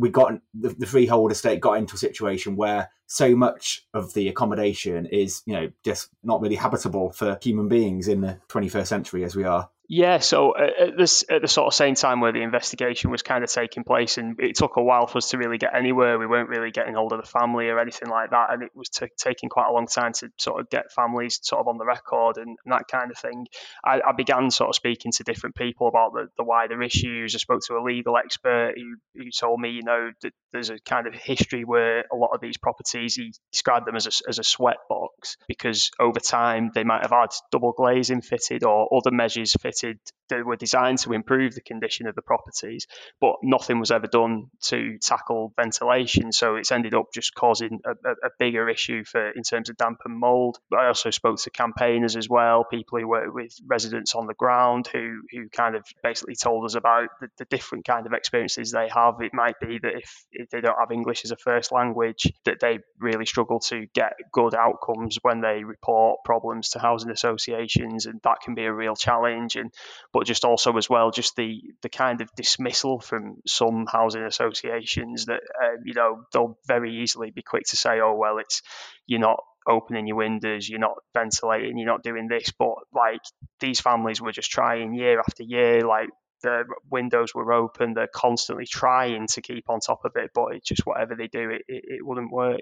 we 0.00 0.08
got 0.08 0.32
the, 0.58 0.70
the 0.70 0.86
freehold 0.86 1.30
estate 1.30 1.60
got 1.60 1.74
into 1.74 1.94
a 1.94 1.98
situation 1.98 2.56
where 2.56 2.90
so 3.06 3.36
much 3.36 3.86
of 3.92 4.14
the 4.14 4.28
accommodation 4.28 5.04
is, 5.06 5.42
you 5.44 5.52
know, 5.52 5.70
just 5.84 6.08
not 6.22 6.40
really 6.40 6.56
habitable 6.56 7.10
for 7.10 7.38
human 7.42 7.68
beings 7.68 8.08
in 8.08 8.22
the 8.22 8.38
21st 8.48 8.86
century 8.86 9.24
as 9.24 9.36
we 9.36 9.44
are. 9.44 9.68
Yeah, 9.92 10.18
so 10.18 10.52
uh, 10.52 10.68
at, 10.86 10.96
this, 10.96 11.24
at 11.28 11.42
the 11.42 11.48
sort 11.48 11.66
of 11.66 11.74
same 11.74 11.96
time 11.96 12.20
where 12.20 12.30
the 12.30 12.42
investigation 12.42 13.10
was 13.10 13.22
kind 13.22 13.42
of 13.42 13.50
taking 13.50 13.82
place, 13.82 14.18
and 14.18 14.38
it 14.38 14.54
took 14.54 14.76
a 14.76 14.82
while 14.84 15.08
for 15.08 15.18
us 15.18 15.30
to 15.30 15.36
really 15.36 15.58
get 15.58 15.74
anywhere. 15.74 16.16
We 16.16 16.28
weren't 16.28 16.48
really 16.48 16.70
getting 16.70 16.94
hold 16.94 17.12
of 17.12 17.20
the 17.20 17.26
family 17.26 17.68
or 17.70 17.80
anything 17.80 18.08
like 18.08 18.30
that, 18.30 18.52
and 18.52 18.62
it 18.62 18.70
was 18.72 18.88
t- 18.88 19.08
taking 19.16 19.48
quite 19.48 19.66
a 19.68 19.72
long 19.72 19.88
time 19.88 20.12
to 20.12 20.30
sort 20.38 20.60
of 20.60 20.70
get 20.70 20.92
families 20.92 21.40
sort 21.42 21.62
of 21.62 21.66
on 21.66 21.76
the 21.76 21.84
record 21.84 22.36
and, 22.36 22.56
and 22.64 22.72
that 22.72 22.86
kind 22.86 23.10
of 23.10 23.18
thing. 23.18 23.48
I, 23.84 24.00
I, 24.06 24.12
began 24.12 24.52
sort 24.52 24.68
of 24.68 24.76
speaking 24.76 25.10
to 25.10 25.24
different 25.24 25.56
people 25.56 25.88
about 25.88 26.12
the, 26.12 26.28
the 26.36 26.44
wider 26.44 26.80
issues. 26.80 27.34
I 27.34 27.38
spoke 27.38 27.62
to 27.66 27.74
a 27.74 27.82
legal 27.82 28.16
expert 28.16 28.74
who, 28.76 28.94
who 29.20 29.28
told 29.36 29.58
me, 29.58 29.70
you 29.70 29.82
know, 29.82 30.12
that 30.22 30.32
there's 30.52 30.70
a 30.70 30.78
kind 30.78 31.08
of 31.08 31.14
history 31.14 31.64
where 31.64 32.04
a 32.12 32.16
lot 32.16 32.30
of 32.32 32.40
these 32.40 32.58
properties, 32.58 33.16
he 33.16 33.32
described 33.50 33.88
them 33.88 33.96
as 33.96 34.06
a, 34.06 34.28
as 34.28 34.38
a 34.38 34.44
sweat 34.44 34.76
box 34.88 34.99
because 35.48 35.90
over 35.98 36.20
time 36.20 36.70
they 36.74 36.84
might 36.84 37.02
have 37.02 37.10
had 37.10 37.30
double 37.50 37.72
glazing 37.72 38.22
fitted 38.22 38.64
or 38.64 38.88
other 38.94 39.10
measures 39.10 39.54
fitted 39.60 39.98
that 40.28 40.46
were 40.46 40.56
designed 40.56 40.98
to 40.98 41.12
improve 41.12 41.54
the 41.54 41.60
condition 41.60 42.06
of 42.06 42.14
the 42.14 42.22
properties, 42.22 42.86
but 43.20 43.36
nothing 43.42 43.80
was 43.80 43.90
ever 43.90 44.06
done 44.06 44.46
to 44.62 44.98
tackle 44.98 45.52
ventilation. 45.56 46.32
So 46.32 46.56
it's 46.56 46.72
ended 46.72 46.94
up 46.94 47.06
just 47.12 47.34
causing 47.34 47.80
a, 47.84 47.90
a, 47.90 48.12
a 48.12 48.30
bigger 48.38 48.68
issue 48.68 49.04
for 49.04 49.30
in 49.30 49.42
terms 49.42 49.68
of 49.68 49.76
damp 49.76 50.00
and 50.04 50.18
mold. 50.18 50.58
I 50.76 50.86
also 50.86 51.10
spoke 51.10 51.38
to 51.42 51.50
campaigners 51.50 52.16
as 52.16 52.28
well, 52.28 52.64
people 52.64 52.98
who 52.98 53.08
work 53.08 53.34
with 53.34 53.52
residents 53.66 54.14
on 54.14 54.26
the 54.26 54.34
ground 54.34 54.86
who 54.86 55.22
who 55.32 55.48
kind 55.48 55.74
of 55.74 55.84
basically 56.02 56.36
told 56.36 56.64
us 56.64 56.74
about 56.74 57.08
the, 57.20 57.28
the 57.38 57.44
different 57.46 57.84
kind 57.84 58.06
of 58.06 58.12
experiences 58.12 58.70
they 58.70 58.88
have. 58.94 59.20
It 59.20 59.34
might 59.34 59.58
be 59.60 59.78
that 59.78 59.94
if, 59.96 60.24
if 60.32 60.50
they 60.50 60.60
don't 60.60 60.78
have 60.78 60.90
English 60.90 61.24
as 61.24 61.30
a 61.30 61.36
first 61.36 61.72
language, 61.72 62.32
that 62.44 62.60
they 62.60 62.78
really 62.98 63.26
struggle 63.26 63.60
to 63.60 63.86
get 63.94 64.14
good 64.32 64.54
outcomes 64.54 65.09
when 65.22 65.40
they 65.40 65.64
report 65.64 66.20
problems 66.24 66.70
to 66.70 66.78
housing 66.78 67.10
associations, 67.10 68.06
and 68.06 68.20
that 68.22 68.38
can 68.44 68.54
be 68.54 68.64
a 68.64 68.72
real 68.72 68.96
challenge. 68.96 69.56
And 69.56 69.72
but 70.12 70.26
just 70.26 70.44
also 70.44 70.76
as 70.76 70.88
well, 70.88 71.10
just 71.10 71.36
the 71.36 71.60
the 71.82 71.88
kind 71.88 72.20
of 72.20 72.30
dismissal 72.36 73.00
from 73.00 73.36
some 73.46 73.86
housing 73.86 74.22
associations 74.22 75.26
that 75.26 75.40
uh, 75.62 75.76
you 75.84 75.94
know 75.94 76.22
they'll 76.32 76.58
very 76.66 77.02
easily 77.02 77.30
be 77.30 77.42
quick 77.42 77.64
to 77.70 77.76
say, 77.76 78.00
oh 78.00 78.14
well, 78.14 78.38
it's 78.38 78.62
you're 79.06 79.20
not 79.20 79.42
opening 79.68 80.06
your 80.06 80.16
windows, 80.16 80.68
you're 80.68 80.78
not 80.78 80.96
ventilating, 81.14 81.76
you're 81.76 81.86
not 81.86 82.02
doing 82.02 82.28
this, 82.28 82.52
but 82.58 82.74
like 82.94 83.20
these 83.60 83.80
families 83.80 84.20
were 84.20 84.32
just 84.32 84.50
trying 84.50 84.94
year 84.94 85.20
after 85.20 85.42
year, 85.42 85.86
like 85.86 86.08
the 86.42 86.64
windows 86.90 87.34
were 87.34 87.52
open, 87.52 87.94
they're 87.94 88.08
constantly 88.14 88.66
trying 88.66 89.26
to 89.26 89.42
keep 89.42 89.68
on 89.68 89.80
top 89.80 90.04
of 90.04 90.12
it, 90.16 90.30
but 90.34 90.62
just 90.64 90.86
whatever 90.86 91.14
they 91.14 91.28
do, 91.28 91.50
it, 91.50 91.62
it, 91.68 91.84
it 91.86 92.06
wouldn't 92.06 92.32
work. 92.32 92.60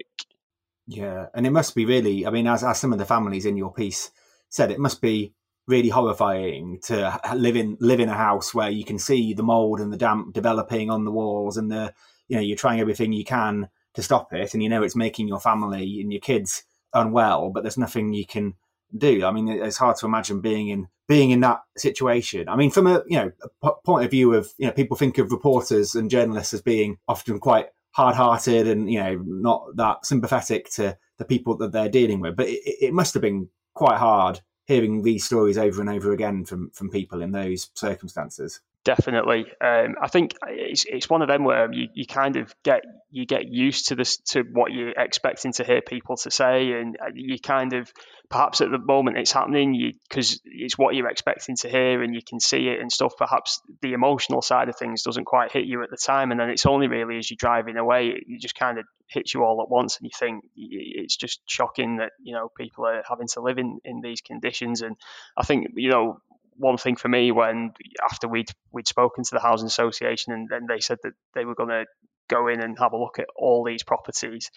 Yeah, 0.89 1.27
and 1.35 1.45
it 1.45 1.51
must 1.51 1.75
be 1.75 1.85
really. 1.85 2.25
I 2.25 2.31
mean, 2.31 2.47
as 2.47 2.63
as 2.63 2.79
some 2.79 2.91
of 2.91 2.97
the 2.99 3.05
families 3.05 3.45
in 3.45 3.55
your 3.55 3.71
piece 3.71 4.09
said, 4.49 4.71
it 4.71 4.79
must 4.79 5.01
be 5.01 5.33
really 5.67 5.89
horrifying 5.89 6.79
to 6.81 7.19
live 7.35 7.55
in 7.55 7.77
live 7.79 7.99
in 7.99 8.09
a 8.09 8.15
house 8.15 8.55
where 8.55 8.71
you 8.71 8.83
can 8.83 8.97
see 8.97 9.33
the 9.35 9.43
mold 9.43 9.79
and 9.79 9.93
the 9.93 9.97
damp 9.97 10.33
developing 10.33 10.89
on 10.89 11.05
the 11.05 11.11
walls 11.11 11.57
and 11.57 11.71
the 11.71 11.93
you 12.27 12.35
know 12.35 12.41
you're 12.41 12.57
trying 12.57 12.79
everything 12.79 13.13
you 13.13 13.23
can 13.23 13.69
to 13.93 14.01
stop 14.01 14.33
it 14.33 14.55
and 14.55 14.63
you 14.63 14.69
know 14.69 14.81
it's 14.81 14.95
making 14.95 15.27
your 15.27 15.39
family 15.39 16.01
and 16.01 16.11
your 16.11 16.21
kids 16.21 16.63
unwell 16.95 17.51
but 17.51 17.61
there's 17.61 17.77
nothing 17.77 18.13
you 18.13 18.25
can 18.25 18.55
do 18.97 19.23
i 19.23 19.31
mean 19.31 19.47
it's 19.47 19.77
hard 19.77 19.95
to 19.95 20.07
imagine 20.07 20.41
being 20.41 20.69
in 20.69 20.87
being 21.07 21.29
in 21.29 21.39
that 21.39 21.59
situation 21.77 22.49
i 22.49 22.55
mean 22.55 22.71
from 22.71 22.87
a 22.87 23.03
you 23.07 23.17
know 23.19 23.31
a 23.61 23.71
point 23.85 24.05
of 24.05 24.09
view 24.09 24.33
of 24.33 24.49
you 24.57 24.65
know 24.65 24.73
people 24.73 24.97
think 24.97 25.19
of 25.19 25.31
reporters 25.31 25.93
and 25.93 26.09
journalists 26.09 26.53
as 26.53 26.63
being 26.63 26.97
often 27.07 27.37
quite 27.37 27.67
hard-hearted 27.99 28.67
and 28.67 28.89
you 28.91 28.99
know 28.99 29.21
not 29.25 29.75
that 29.75 30.05
sympathetic 30.05 30.69
to 30.69 30.97
the 31.17 31.25
people 31.25 31.57
that 31.57 31.73
they're 31.73 31.89
dealing 31.89 32.21
with 32.21 32.35
but 32.35 32.47
it, 32.47 32.59
it 32.63 32.93
must 32.93 33.13
have 33.13 33.21
been 33.21 33.49
quite 33.73 33.97
hard 33.97 34.39
hearing 34.69 35.01
these 35.01 35.25
stories 35.25 35.57
over 35.57 35.81
and 35.81 35.89
over 35.89 36.13
again 36.13 36.45
from 36.45 36.69
from 36.69 36.91
people 36.91 37.23
in 37.23 37.31
those 37.31 37.71
circumstances. 37.73 38.61
Definitely, 38.85 39.47
um, 39.61 39.95
I 40.01 40.07
think 40.07 40.35
it's 40.47 40.85
it's 40.85 41.09
one 41.09 41.21
of 41.21 41.27
them 41.27 41.43
where 41.43 41.73
you, 41.73 41.87
you 41.93 42.05
kind 42.05 42.37
of 42.37 42.53
get 42.63 42.83
you 43.11 43.25
get 43.25 43.47
used 43.47 43.87
to 43.87 43.95
this 43.95 44.17
to 44.17 44.43
what 44.43 44.71
you're 44.71 44.93
expecting 44.95 45.51
to 45.53 45.63
hear 45.63 45.81
people 45.81 46.17
to 46.17 46.31
say, 46.31 46.73
and 46.73 46.97
uh, 47.01 47.09
you 47.13 47.39
kind 47.39 47.73
of 47.73 47.91
perhaps 48.29 48.61
at 48.61 48.69
the 48.69 48.77
moment 48.77 49.17
it's 49.17 49.31
happening 49.31 49.93
because 50.07 50.39
it's 50.45 50.77
what 50.77 50.93
you're 50.93 51.09
expecting 51.09 51.55
to 51.55 51.67
hear 51.69 52.03
and 52.03 52.13
you 52.13 52.21
can 52.27 52.39
see 52.39 52.67
it 52.67 52.79
and 52.79 52.91
stuff. 52.91 53.13
Perhaps 53.17 53.61
the 53.81 53.93
emotional 53.93 54.41
side 54.41 54.69
of 54.69 54.77
things 54.77 55.01
doesn't 55.01 55.25
quite 55.25 55.51
hit 55.51 55.65
you 55.65 55.81
at 55.83 55.89
the 55.89 55.97
time, 55.97 56.31
and 56.31 56.39
then 56.39 56.49
it's 56.49 56.65
only 56.65 56.87
really 56.87 57.17
as 57.17 57.29
you're 57.29 57.37
driving 57.39 57.77
away, 57.77 58.09
it 58.09 58.41
just 58.41 58.55
kind 58.55 58.77
of 58.77 58.85
hits 59.07 59.33
you 59.33 59.43
all 59.43 59.61
at 59.61 59.69
once, 59.69 59.97
and 59.97 60.05
you 60.05 60.11
think 60.17 60.43
it's 60.55 61.15
just 61.15 61.41
shocking 61.47 61.97
that 61.97 62.11
you 62.21 62.33
know 62.33 62.49
people 62.57 62.85
are 62.85 63.03
having 63.07 63.27
to 63.27 63.41
live 63.41 63.57
in 63.57 63.79
in 63.83 64.01
these 64.01 64.21
conditions. 64.21 64.81
And 64.81 64.95
I 65.35 65.43
think 65.43 65.69
you 65.75 65.89
know 65.89 66.21
one 66.59 66.77
thing 66.77 66.97
for 66.97 67.07
me 67.07 67.31
when 67.31 67.71
after 68.03 68.27
we'd 68.27 68.49
we'd 68.71 68.87
spoken 68.87 69.23
to 69.23 69.31
the 69.31 69.39
housing 69.39 69.67
association 69.67 70.33
and 70.33 70.49
then 70.49 70.65
they 70.67 70.79
said 70.79 70.97
that 71.03 71.13
they 71.33 71.45
were 71.45 71.55
going 71.55 71.69
to 71.69 71.85
go 72.29 72.47
in 72.47 72.61
and 72.61 72.77
have 72.79 72.93
a 72.93 72.97
look 72.97 73.19
at 73.19 73.27
all 73.35 73.63
these 73.63 73.83
properties 73.83 74.49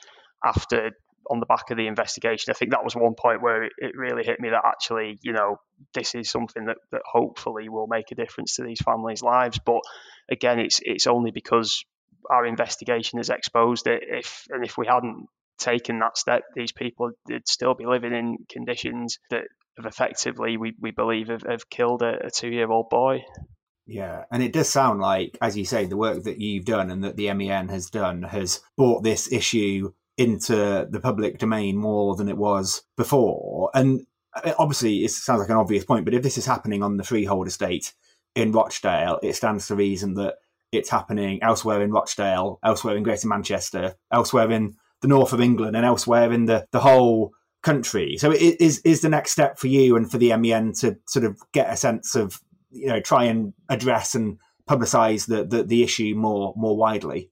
after 0.44 0.90
on 1.30 1.40
the 1.40 1.46
back 1.46 1.70
of 1.70 1.76
the 1.76 1.86
investigation. 1.86 2.50
I 2.50 2.54
think 2.54 2.72
that 2.72 2.84
was 2.84 2.96
one 2.96 3.14
point 3.14 3.42
where 3.42 3.62
it, 3.64 3.72
it 3.78 3.96
really 3.96 4.24
hit 4.24 4.40
me 4.40 4.50
that 4.50 4.64
actually, 4.66 5.18
you 5.22 5.32
know, 5.32 5.56
this 5.94 6.14
is 6.14 6.30
something 6.30 6.66
that, 6.66 6.78
that 6.90 7.02
hopefully 7.10 7.68
will 7.68 7.86
make 7.86 8.10
a 8.10 8.16
difference 8.16 8.56
to 8.56 8.64
these 8.64 8.80
families' 8.80 9.22
lives. 9.22 9.58
But 9.64 9.80
again, 10.30 10.58
it's 10.58 10.80
it's 10.82 11.06
only 11.06 11.30
because 11.30 11.84
our 12.30 12.46
investigation 12.46 13.18
has 13.18 13.30
exposed 13.30 13.86
it. 13.86 14.02
If 14.06 14.46
and 14.50 14.64
if 14.64 14.76
we 14.76 14.86
hadn't 14.86 15.26
taken 15.58 16.00
that 16.00 16.18
step, 16.18 16.42
these 16.54 16.72
people 16.72 17.12
would 17.28 17.48
still 17.48 17.74
be 17.74 17.86
living 17.86 18.12
in 18.12 18.38
conditions 18.48 19.18
that 19.30 19.42
have 19.76 19.86
effectively, 19.86 20.56
we, 20.56 20.74
we 20.80 20.90
believe, 20.90 21.28
have, 21.28 21.44
have 21.48 21.70
killed 21.70 22.02
a, 22.02 22.26
a 22.26 22.30
two 22.30 22.48
year 22.48 22.70
old 22.70 22.90
boy. 22.90 23.24
Yeah, 23.92 24.24
and 24.30 24.42
it 24.42 24.54
does 24.54 24.70
sound 24.70 25.00
like, 25.00 25.36
as 25.42 25.54
you 25.54 25.66
say, 25.66 25.84
the 25.84 25.98
work 25.98 26.22
that 26.22 26.40
you've 26.40 26.64
done 26.64 26.90
and 26.90 27.04
that 27.04 27.16
the 27.16 27.30
MEN 27.34 27.68
has 27.68 27.90
done 27.90 28.22
has 28.22 28.60
brought 28.74 29.02
this 29.02 29.30
issue 29.30 29.92
into 30.16 30.88
the 30.88 30.98
public 30.98 31.36
domain 31.36 31.76
more 31.76 32.16
than 32.16 32.26
it 32.26 32.38
was 32.38 32.84
before. 32.96 33.70
And 33.74 34.06
uh, 34.34 34.54
obviously, 34.58 35.04
it 35.04 35.10
sounds 35.10 35.40
like 35.40 35.50
an 35.50 35.56
obvious 35.56 35.84
point, 35.84 36.06
but 36.06 36.14
if 36.14 36.22
this 36.22 36.38
is 36.38 36.46
happening 36.46 36.82
on 36.82 36.96
the 36.96 37.04
freehold 37.04 37.46
estate 37.46 37.92
in 38.34 38.50
Rochdale, 38.50 39.18
it 39.22 39.36
stands 39.36 39.66
to 39.66 39.76
reason 39.76 40.14
that 40.14 40.36
it's 40.72 40.88
happening 40.88 41.42
elsewhere 41.42 41.82
in 41.82 41.92
Rochdale, 41.92 42.60
elsewhere 42.64 42.96
in 42.96 43.02
Greater 43.02 43.28
Manchester, 43.28 43.94
elsewhere 44.10 44.50
in 44.50 44.74
the 45.02 45.08
north 45.08 45.34
of 45.34 45.40
England, 45.42 45.76
and 45.76 45.84
elsewhere 45.84 46.32
in 46.32 46.46
the, 46.46 46.66
the 46.72 46.80
whole 46.80 47.32
country. 47.62 48.16
So, 48.16 48.32
is 48.32 48.78
is 48.86 49.02
the 49.02 49.10
next 49.10 49.32
step 49.32 49.58
for 49.58 49.66
you 49.66 49.96
and 49.96 50.10
for 50.10 50.16
the 50.16 50.34
MEN 50.34 50.72
to 50.80 50.96
sort 51.06 51.26
of 51.26 51.38
get 51.52 51.70
a 51.70 51.76
sense 51.76 52.14
of 52.14 52.40
you 52.72 52.88
know 52.88 53.00
try 53.00 53.24
and 53.24 53.52
address 53.68 54.14
and 54.14 54.38
publicise 54.68 55.26
the, 55.26 55.44
the 55.44 55.62
the 55.62 55.82
issue 55.82 56.14
more 56.16 56.54
more 56.56 56.76
widely? 56.76 57.30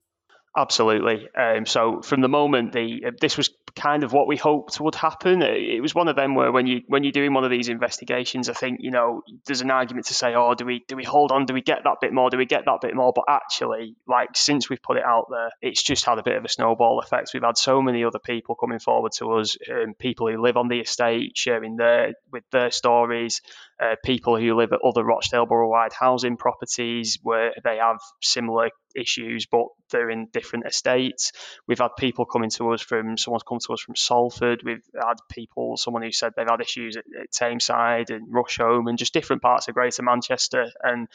Absolutely. 0.57 1.29
Um, 1.37 1.65
so 1.65 2.03
from 2.03 2.23
the 2.23 2.29
moment 2.29 2.73
the 2.73 3.05
uh, 3.07 3.11
this 3.21 3.37
was 3.37 3.51
kind 3.77 4.03
of 4.03 4.13
what 4.13 4.27
we 4.27 4.37
hoped 4.37 4.81
would 4.81 4.97
happen. 4.97 5.43
It 5.43 5.81
was 5.81 5.95
one 5.95 6.09
of 6.09 6.17
them 6.17 6.35
where 6.35 6.51
when 6.51 6.67
you 6.67 6.83
when 6.89 7.05
you're 7.05 7.13
doing 7.13 7.33
one 7.33 7.45
of 7.45 7.51
these 7.51 7.69
investigations, 7.69 8.49
I 8.49 8.55
think 8.55 8.79
you 8.81 8.91
know 8.91 9.23
there's 9.47 9.61
an 9.61 9.71
argument 9.71 10.07
to 10.07 10.15
say, 10.15 10.35
oh, 10.35 10.55
do 10.55 10.65
we 10.65 10.85
do 10.89 10.97
we 10.97 11.05
hold 11.05 11.31
on? 11.31 11.47
Do 11.47 11.55
we 11.55 11.63
get 11.63 11.85
that 11.85 11.99
bit 12.01 12.13
more? 12.13 12.31
Do 12.31 12.37
we 12.37 12.47
get 12.47 12.65
that 12.65 12.81
bit 12.83 12.97
more? 12.97 13.13
But 13.15 13.25
actually, 13.29 13.95
like 14.09 14.31
since 14.35 14.69
we've 14.69 14.83
put 14.83 14.97
it 14.97 15.05
out 15.05 15.27
there, 15.31 15.51
it's 15.63 15.83
just 15.85 16.05
had 16.05 16.19
a 16.19 16.23
bit 16.25 16.37
of 16.37 16.45
a 16.45 16.49
snowball 16.49 16.99
effect. 16.99 17.31
We've 17.33 17.45
had 17.45 17.57
so 17.57 17.81
many 17.81 18.05
other 18.05 18.19
people 18.19 18.57
coming 18.57 18.81
forward 18.81 19.13
to 19.19 19.33
us, 19.35 19.57
um, 19.71 19.95
people 19.95 20.29
who 20.29 20.43
live 20.43 20.57
on 20.57 20.67
the 20.67 20.81
estate 20.81 21.37
sharing 21.37 21.77
their 21.77 22.15
with 22.33 22.45
their 22.51 22.73
stories, 22.73 23.41
uh, 23.81 23.97
people 24.05 24.39
who 24.39 24.55
live 24.55 24.73
at 24.73 24.81
other 24.85 25.03
Rochdale 25.03 25.47
Borough-wide 25.47 25.93
housing 25.93 26.37
properties 26.37 27.19
where 27.23 27.55
they 27.65 27.79
have 27.79 27.99
similar 28.21 28.71
issues, 28.95 29.47
but 29.47 29.67
they're 29.91 30.11
in 30.11 30.29
different 30.33 30.67
estates. 30.67 31.33
We've 31.67 31.79
had 31.79 31.97
people 31.99 32.27
coming 32.27 32.51
to 32.51 32.73
us 32.73 32.83
from 32.83 33.17
someone's 33.17 33.43
come 33.43 33.59
to 33.67 33.73
us 33.73 33.81
from 33.81 33.97
Salford. 33.97 34.63
We've 34.65 34.85
had 34.95 35.15
people, 35.31 35.77
someone 35.79 36.03
who 36.03 36.13
said 36.13 36.33
they've 36.37 36.47
had 36.49 36.61
issues 36.61 36.97
at, 36.97 37.05
at 37.19 37.33
Tameside 37.33 38.11
and 38.11 38.29
Rusholme 38.29 38.89
and 38.89 38.99
just 38.99 39.15
different 39.15 39.41
parts 39.41 39.69
of 39.69 39.75
Greater 39.75 40.03
Manchester. 40.03 40.71
And 40.83 41.09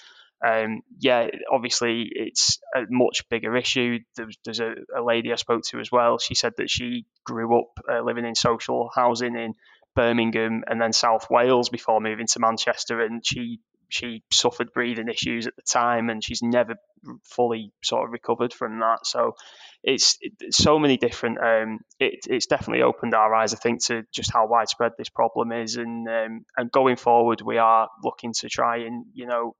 um, 0.45 0.81
yeah, 0.99 1.27
obviously 1.51 2.09
it's 2.11 2.59
a 2.75 2.81
much 2.89 3.27
bigger 3.29 3.55
issue. 3.55 3.99
There's, 4.15 4.37
there's 4.43 4.59
a, 4.59 4.73
a, 4.95 5.03
lady 5.03 5.31
I 5.31 5.35
spoke 5.35 5.63
to 5.69 5.79
as 5.79 5.91
well. 5.91 6.19
She 6.19 6.35
said 6.35 6.53
that 6.57 6.69
she 6.69 7.05
grew 7.23 7.59
up 7.59 7.79
uh, 7.89 8.01
living 8.01 8.25
in 8.25 8.35
social 8.35 8.89
housing 8.93 9.35
in 9.35 9.53
Birmingham 9.95 10.63
and 10.67 10.79
then 10.79 10.93
South 10.93 11.29
Wales 11.29 11.69
before 11.69 12.01
moving 12.01 12.27
to 12.27 12.39
Manchester, 12.39 13.01
and 13.01 13.25
she 13.25 13.59
she 13.89 14.23
suffered 14.31 14.73
breathing 14.73 15.09
issues 15.09 15.47
at 15.47 15.55
the 15.55 15.61
time, 15.61 16.09
and 16.09 16.23
she's 16.23 16.41
never 16.41 16.75
fully 17.23 17.71
sort 17.83 18.05
of 18.05 18.11
recovered 18.11 18.53
from 18.53 18.79
that. 18.79 19.05
So 19.05 19.35
it's, 19.83 20.17
it's 20.21 20.57
so 20.57 20.79
many 20.79 20.97
different. 20.97 21.37
Um, 21.37 21.79
it, 21.99 22.25
it's 22.27 22.47
definitely 22.47 22.83
opened 22.83 23.13
our 23.13 23.33
eyes, 23.33 23.53
I 23.53 23.57
think, 23.57 23.83
to 23.85 24.03
just 24.11 24.33
how 24.33 24.47
widespread 24.47 24.93
this 24.97 25.09
problem 25.09 25.51
is, 25.51 25.75
and 25.75 26.07
um, 26.07 26.45
and 26.57 26.71
going 26.71 26.95
forward, 26.95 27.41
we 27.41 27.57
are 27.57 27.89
looking 28.03 28.33
to 28.33 28.49
try 28.49 28.77
and 28.77 29.05
you 29.13 29.27
know 29.27 29.55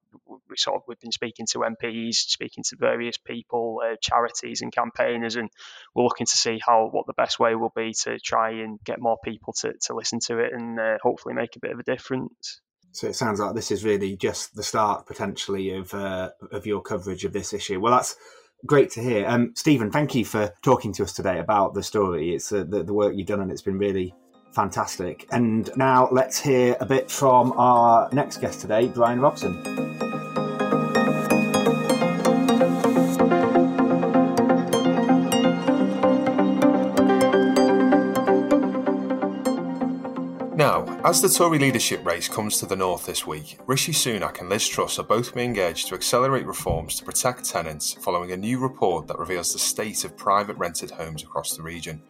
we 0.50 0.58
sort 0.58 0.78
of 0.78 0.82
we've 0.88 1.00
been 1.00 1.12
speaking 1.12 1.46
to 1.52 1.60
MPs, 1.60 2.16
speaking 2.16 2.64
to 2.70 2.76
various 2.76 3.18
people, 3.18 3.82
uh, 3.84 3.96
charities 4.02 4.62
and 4.62 4.74
campaigners, 4.74 5.36
and 5.36 5.50
we're 5.94 6.04
looking 6.04 6.26
to 6.26 6.38
see 6.38 6.60
how 6.66 6.90
what 6.92 7.06
the 7.08 7.14
best 7.14 7.40
way 7.40 7.56
will 7.56 7.74
be 7.76 7.94
to 8.04 8.20
try 8.20 8.52
and 8.52 8.80
get 8.84 9.00
more 9.00 9.18
people 9.24 9.54
to, 9.54 9.74
to 9.82 9.96
listen 9.96 10.20
to 10.22 10.40
it 10.40 10.54
and 10.54 10.80
uh, 10.80 10.98
hopefully 11.02 11.34
make 11.34 11.56
a 11.56 11.60
bit 11.60 11.72
of 11.72 11.80
a 11.80 11.84
difference. 11.84 12.62
So 12.96 13.08
it 13.08 13.16
sounds 13.16 13.40
like 13.42 13.56
this 13.56 13.72
is 13.72 13.84
really 13.84 14.16
just 14.16 14.56
the 14.56 14.64
start 14.64 15.06
potentially 15.06 15.76
of 15.76 15.94
uh, 15.94 16.32
of 16.52 16.66
your 16.66 16.82
coverage 16.82 17.26
of 17.26 17.34
this 17.34 17.54
issue. 17.54 17.80
Well, 17.80 17.94
that's 17.94 18.16
great 18.66 18.90
to 18.92 19.02
hear. 19.02 19.28
Um, 19.28 19.52
Stephen, 19.54 19.92
thank 19.92 20.16
you 20.16 20.24
for 20.24 20.54
talking 20.62 20.94
to 20.94 21.04
us 21.04 21.12
today 21.12 21.40
about 21.40 21.74
the 21.74 21.84
story. 21.84 22.34
It's 22.34 22.52
uh, 22.52 22.64
the, 22.68 22.84
the 22.84 22.94
work 22.94 23.14
you've 23.16 23.28
done, 23.28 23.42
and 23.42 23.52
it's 23.52 23.62
been 23.62 23.78
really 23.78 24.14
fantastic. 24.54 25.28
And 25.32 25.70
now 25.76 26.08
let's 26.12 26.40
hear 26.40 26.78
a 26.80 26.86
bit 26.86 27.12
from 27.12 27.52
our 27.58 28.10
next 28.14 28.38
guest 28.38 28.62
today, 28.62 28.88
Brian 28.88 29.20
Robson. 29.20 30.05
Now, 40.56 40.86
as 41.04 41.22
the 41.22 41.28
Tory 41.28 41.60
leadership 41.60 42.06
race 42.06 42.30
comes 42.30 42.60
to 42.60 42.66
the 42.66 42.78
north 42.78 43.06
this 43.06 43.28
week, 43.28 43.60
Rishi 43.68 43.92
Sunak 43.92 44.40
and 44.40 44.48
Liz 44.48 44.66
Truss 44.66 44.98
are 44.98 45.04
both 45.04 45.36
being 45.36 45.60
urged 45.60 45.90
to 45.90 45.96
accelerate 45.96 46.46
reforms 46.46 46.96
to 46.96 47.04
protect 47.04 47.44
tenants 47.44 47.92
following 47.92 48.32
a 48.32 48.38
new 48.38 48.58
report 48.58 49.06
that 49.08 49.20
reveals 49.20 49.52
the 49.52 49.60
state 49.60 50.06
of 50.06 50.16
private 50.16 50.56
rented 50.56 50.92
homes 50.92 51.24
across 51.24 51.58
the 51.58 51.62
region. 51.62 52.02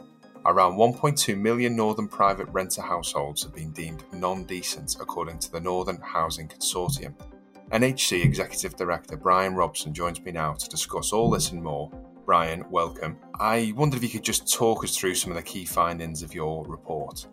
Around 0.45 0.77
1.2 0.77 1.35
million 1.35 1.75
northern 1.75 2.07
private 2.07 2.47
renter 2.51 2.83
households 2.83 3.41
have 3.41 3.55
been 3.55 3.71
deemed 3.71 4.03
non 4.13 4.43
decent, 4.43 4.97
according 5.01 5.39
to 5.39 5.51
the 5.51 5.59
Northern 5.59 5.99
Housing 6.01 6.47
Consortium. 6.47 7.15
NHC 7.71 8.23
Executive 8.23 8.75
Director 8.75 9.17
Brian 9.17 9.55
Robson 9.55 9.91
joins 9.91 10.21
me 10.21 10.31
now 10.31 10.53
to 10.53 10.69
discuss 10.69 11.13
all 11.13 11.31
this 11.31 11.49
and 11.49 11.63
more. 11.63 11.89
Brian, 12.27 12.63
welcome. 12.69 13.17
I 13.39 13.73
wondered 13.75 13.97
if 13.97 14.03
you 14.03 14.09
could 14.09 14.23
just 14.23 14.53
talk 14.53 14.83
us 14.83 14.95
through 14.95 15.15
some 15.15 15.31
of 15.31 15.35
the 15.35 15.41
key 15.41 15.65
findings 15.65 16.21
of 16.21 16.35
your 16.35 16.63
report. 16.67 17.25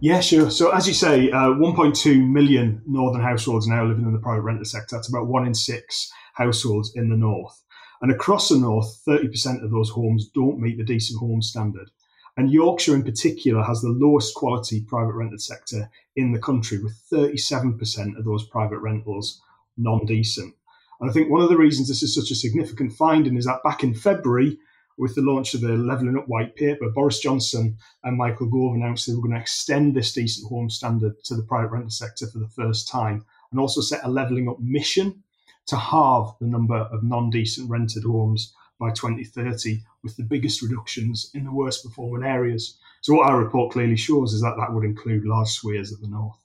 Yeah, 0.00 0.20
sure. 0.20 0.50
So, 0.50 0.70
as 0.70 0.86
you 0.86 0.94
say, 0.94 1.30
uh, 1.30 1.50
1.2 1.50 2.28
million 2.28 2.82
northern 2.86 3.22
households 3.22 3.66
now 3.66 3.84
living 3.84 4.04
in 4.04 4.12
the 4.12 4.18
private 4.18 4.42
rented 4.42 4.66
sector. 4.66 4.96
That's 4.96 5.08
about 5.08 5.28
one 5.28 5.46
in 5.46 5.54
six 5.54 6.10
households 6.34 6.92
in 6.94 7.08
the 7.08 7.16
north. 7.16 7.62
And 8.02 8.12
across 8.12 8.48
the 8.48 8.58
north, 8.58 9.00
30% 9.08 9.64
of 9.64 9.70
those 9.70 9.90
homes 9.90 10.28
don't 10.28 10.60
meet 10.60 10.76
the 10.76 10.84
decent 10.84 11.20
home 11.20 11.40
standard. 11.40 11.90
And 12.36 12.50
Yorkshire, 12.50 12.94
in 12.94 13.04
particular, 13.04 13.62
has 13.62 13.80
the 13.80 13.88
lowest 13.88 14.34
quality 14.34 14.82
private 14.82 15.14
rented 15.14 15.40
sector 15.40 15.88
in 16.16 16.32
the 16.32 16.40
country, 16.40 16.82
with 16.82 17.00
37% 17.10 18.18
of 18.18 18.24
those 18.24 18.46
private 18.48 18.80
rentals 18.80 19.40
non 19.76 20.04
decent. 20.04 20.54
And 21.00 21.08
I 21.08 21.12
think 21.12 21.30
one 21.30 21.42
of 21.42 21.48
the 21.48 21.56
reasons 21.56 21.88
this 21.88 22.02
is 22.02 22.14
such 22.14 22.30
a 22.30 22.34
significant 22.34 22.92
finding 22.92 23.36
is 23.36 23.46
that 23.46 23.62
back 23.62 23.82
in 23.84 23.94
February, 23.94 24.58
with 24.96 25.14
the 25.14 25.22
launch 25.22 25.54
of 25.54 25.60
the 25.60 25.68
Levelling 25.68 26.16
Up 26.16 26.28
White 26.28 26.54
Paper, 26.56 26.88
Boris 26.90 27.18
Johnson 27.20 27.76
and 28.02 28.16
Michael 28.16 28.46
Gove 28.46 28.74
announced 28.74 29.06
they 29.06 29.14
were 29.14 29.22
going 29.22 29.34
to 29.34 29.40
extend 29.40 29.94
this 29.94 30.12
decent 30.12 30.48
home 30.48 30.70
standard 30.70 31.22
to 31.24 31.34
the 31.34 31.42
private 31.42 31.70
rental 31.70 31.90
sector 31.90 32.26
for 32.26 32.38
the 32.38 32.48
first 32.48 32.88
time 32.88 33.24
and 33.50 33.60
also 33.60 33.80
set 33.80 34.04
a 34.04 34.08
levelling 34.08 34.48
up 34.48 34.60
mission 34.60 35.22
to 35.66 35.76
halve 35.76 36.36
the 36.40 36.46
number 36.46 36.76
of 36.76 37.02
non 37.02 37.30
decent 37.30 37.70
rented 37.70 38.04
homes 38.04 38.54
by 38.78 38.90
2030, 38.90 39.82
with 40.02 40.16
the 40.16 40.22
biggest 40.22 40.60
reductions 40.60 41.30
in 41.34 41.44
the 41.44 41.52
worst 41.52 41.84
performing 41.84 42.28
areas. 42.28 42.78
So, 43.00 43.14
what 43.14 43.30
our 43.30 43.38
report 43.38 43.72
clearly 43.72 43.96
shows 43.96 44.34
is 44.34 44.42
that 44.42 44.56
that 44.58 44.72
would 44.72 44.84
include 44.84 45.24
large 45.24 45.48
swathes 45.48 45.92
of 45.92 46.00
the 46.00 46.08
north 46.08 46.43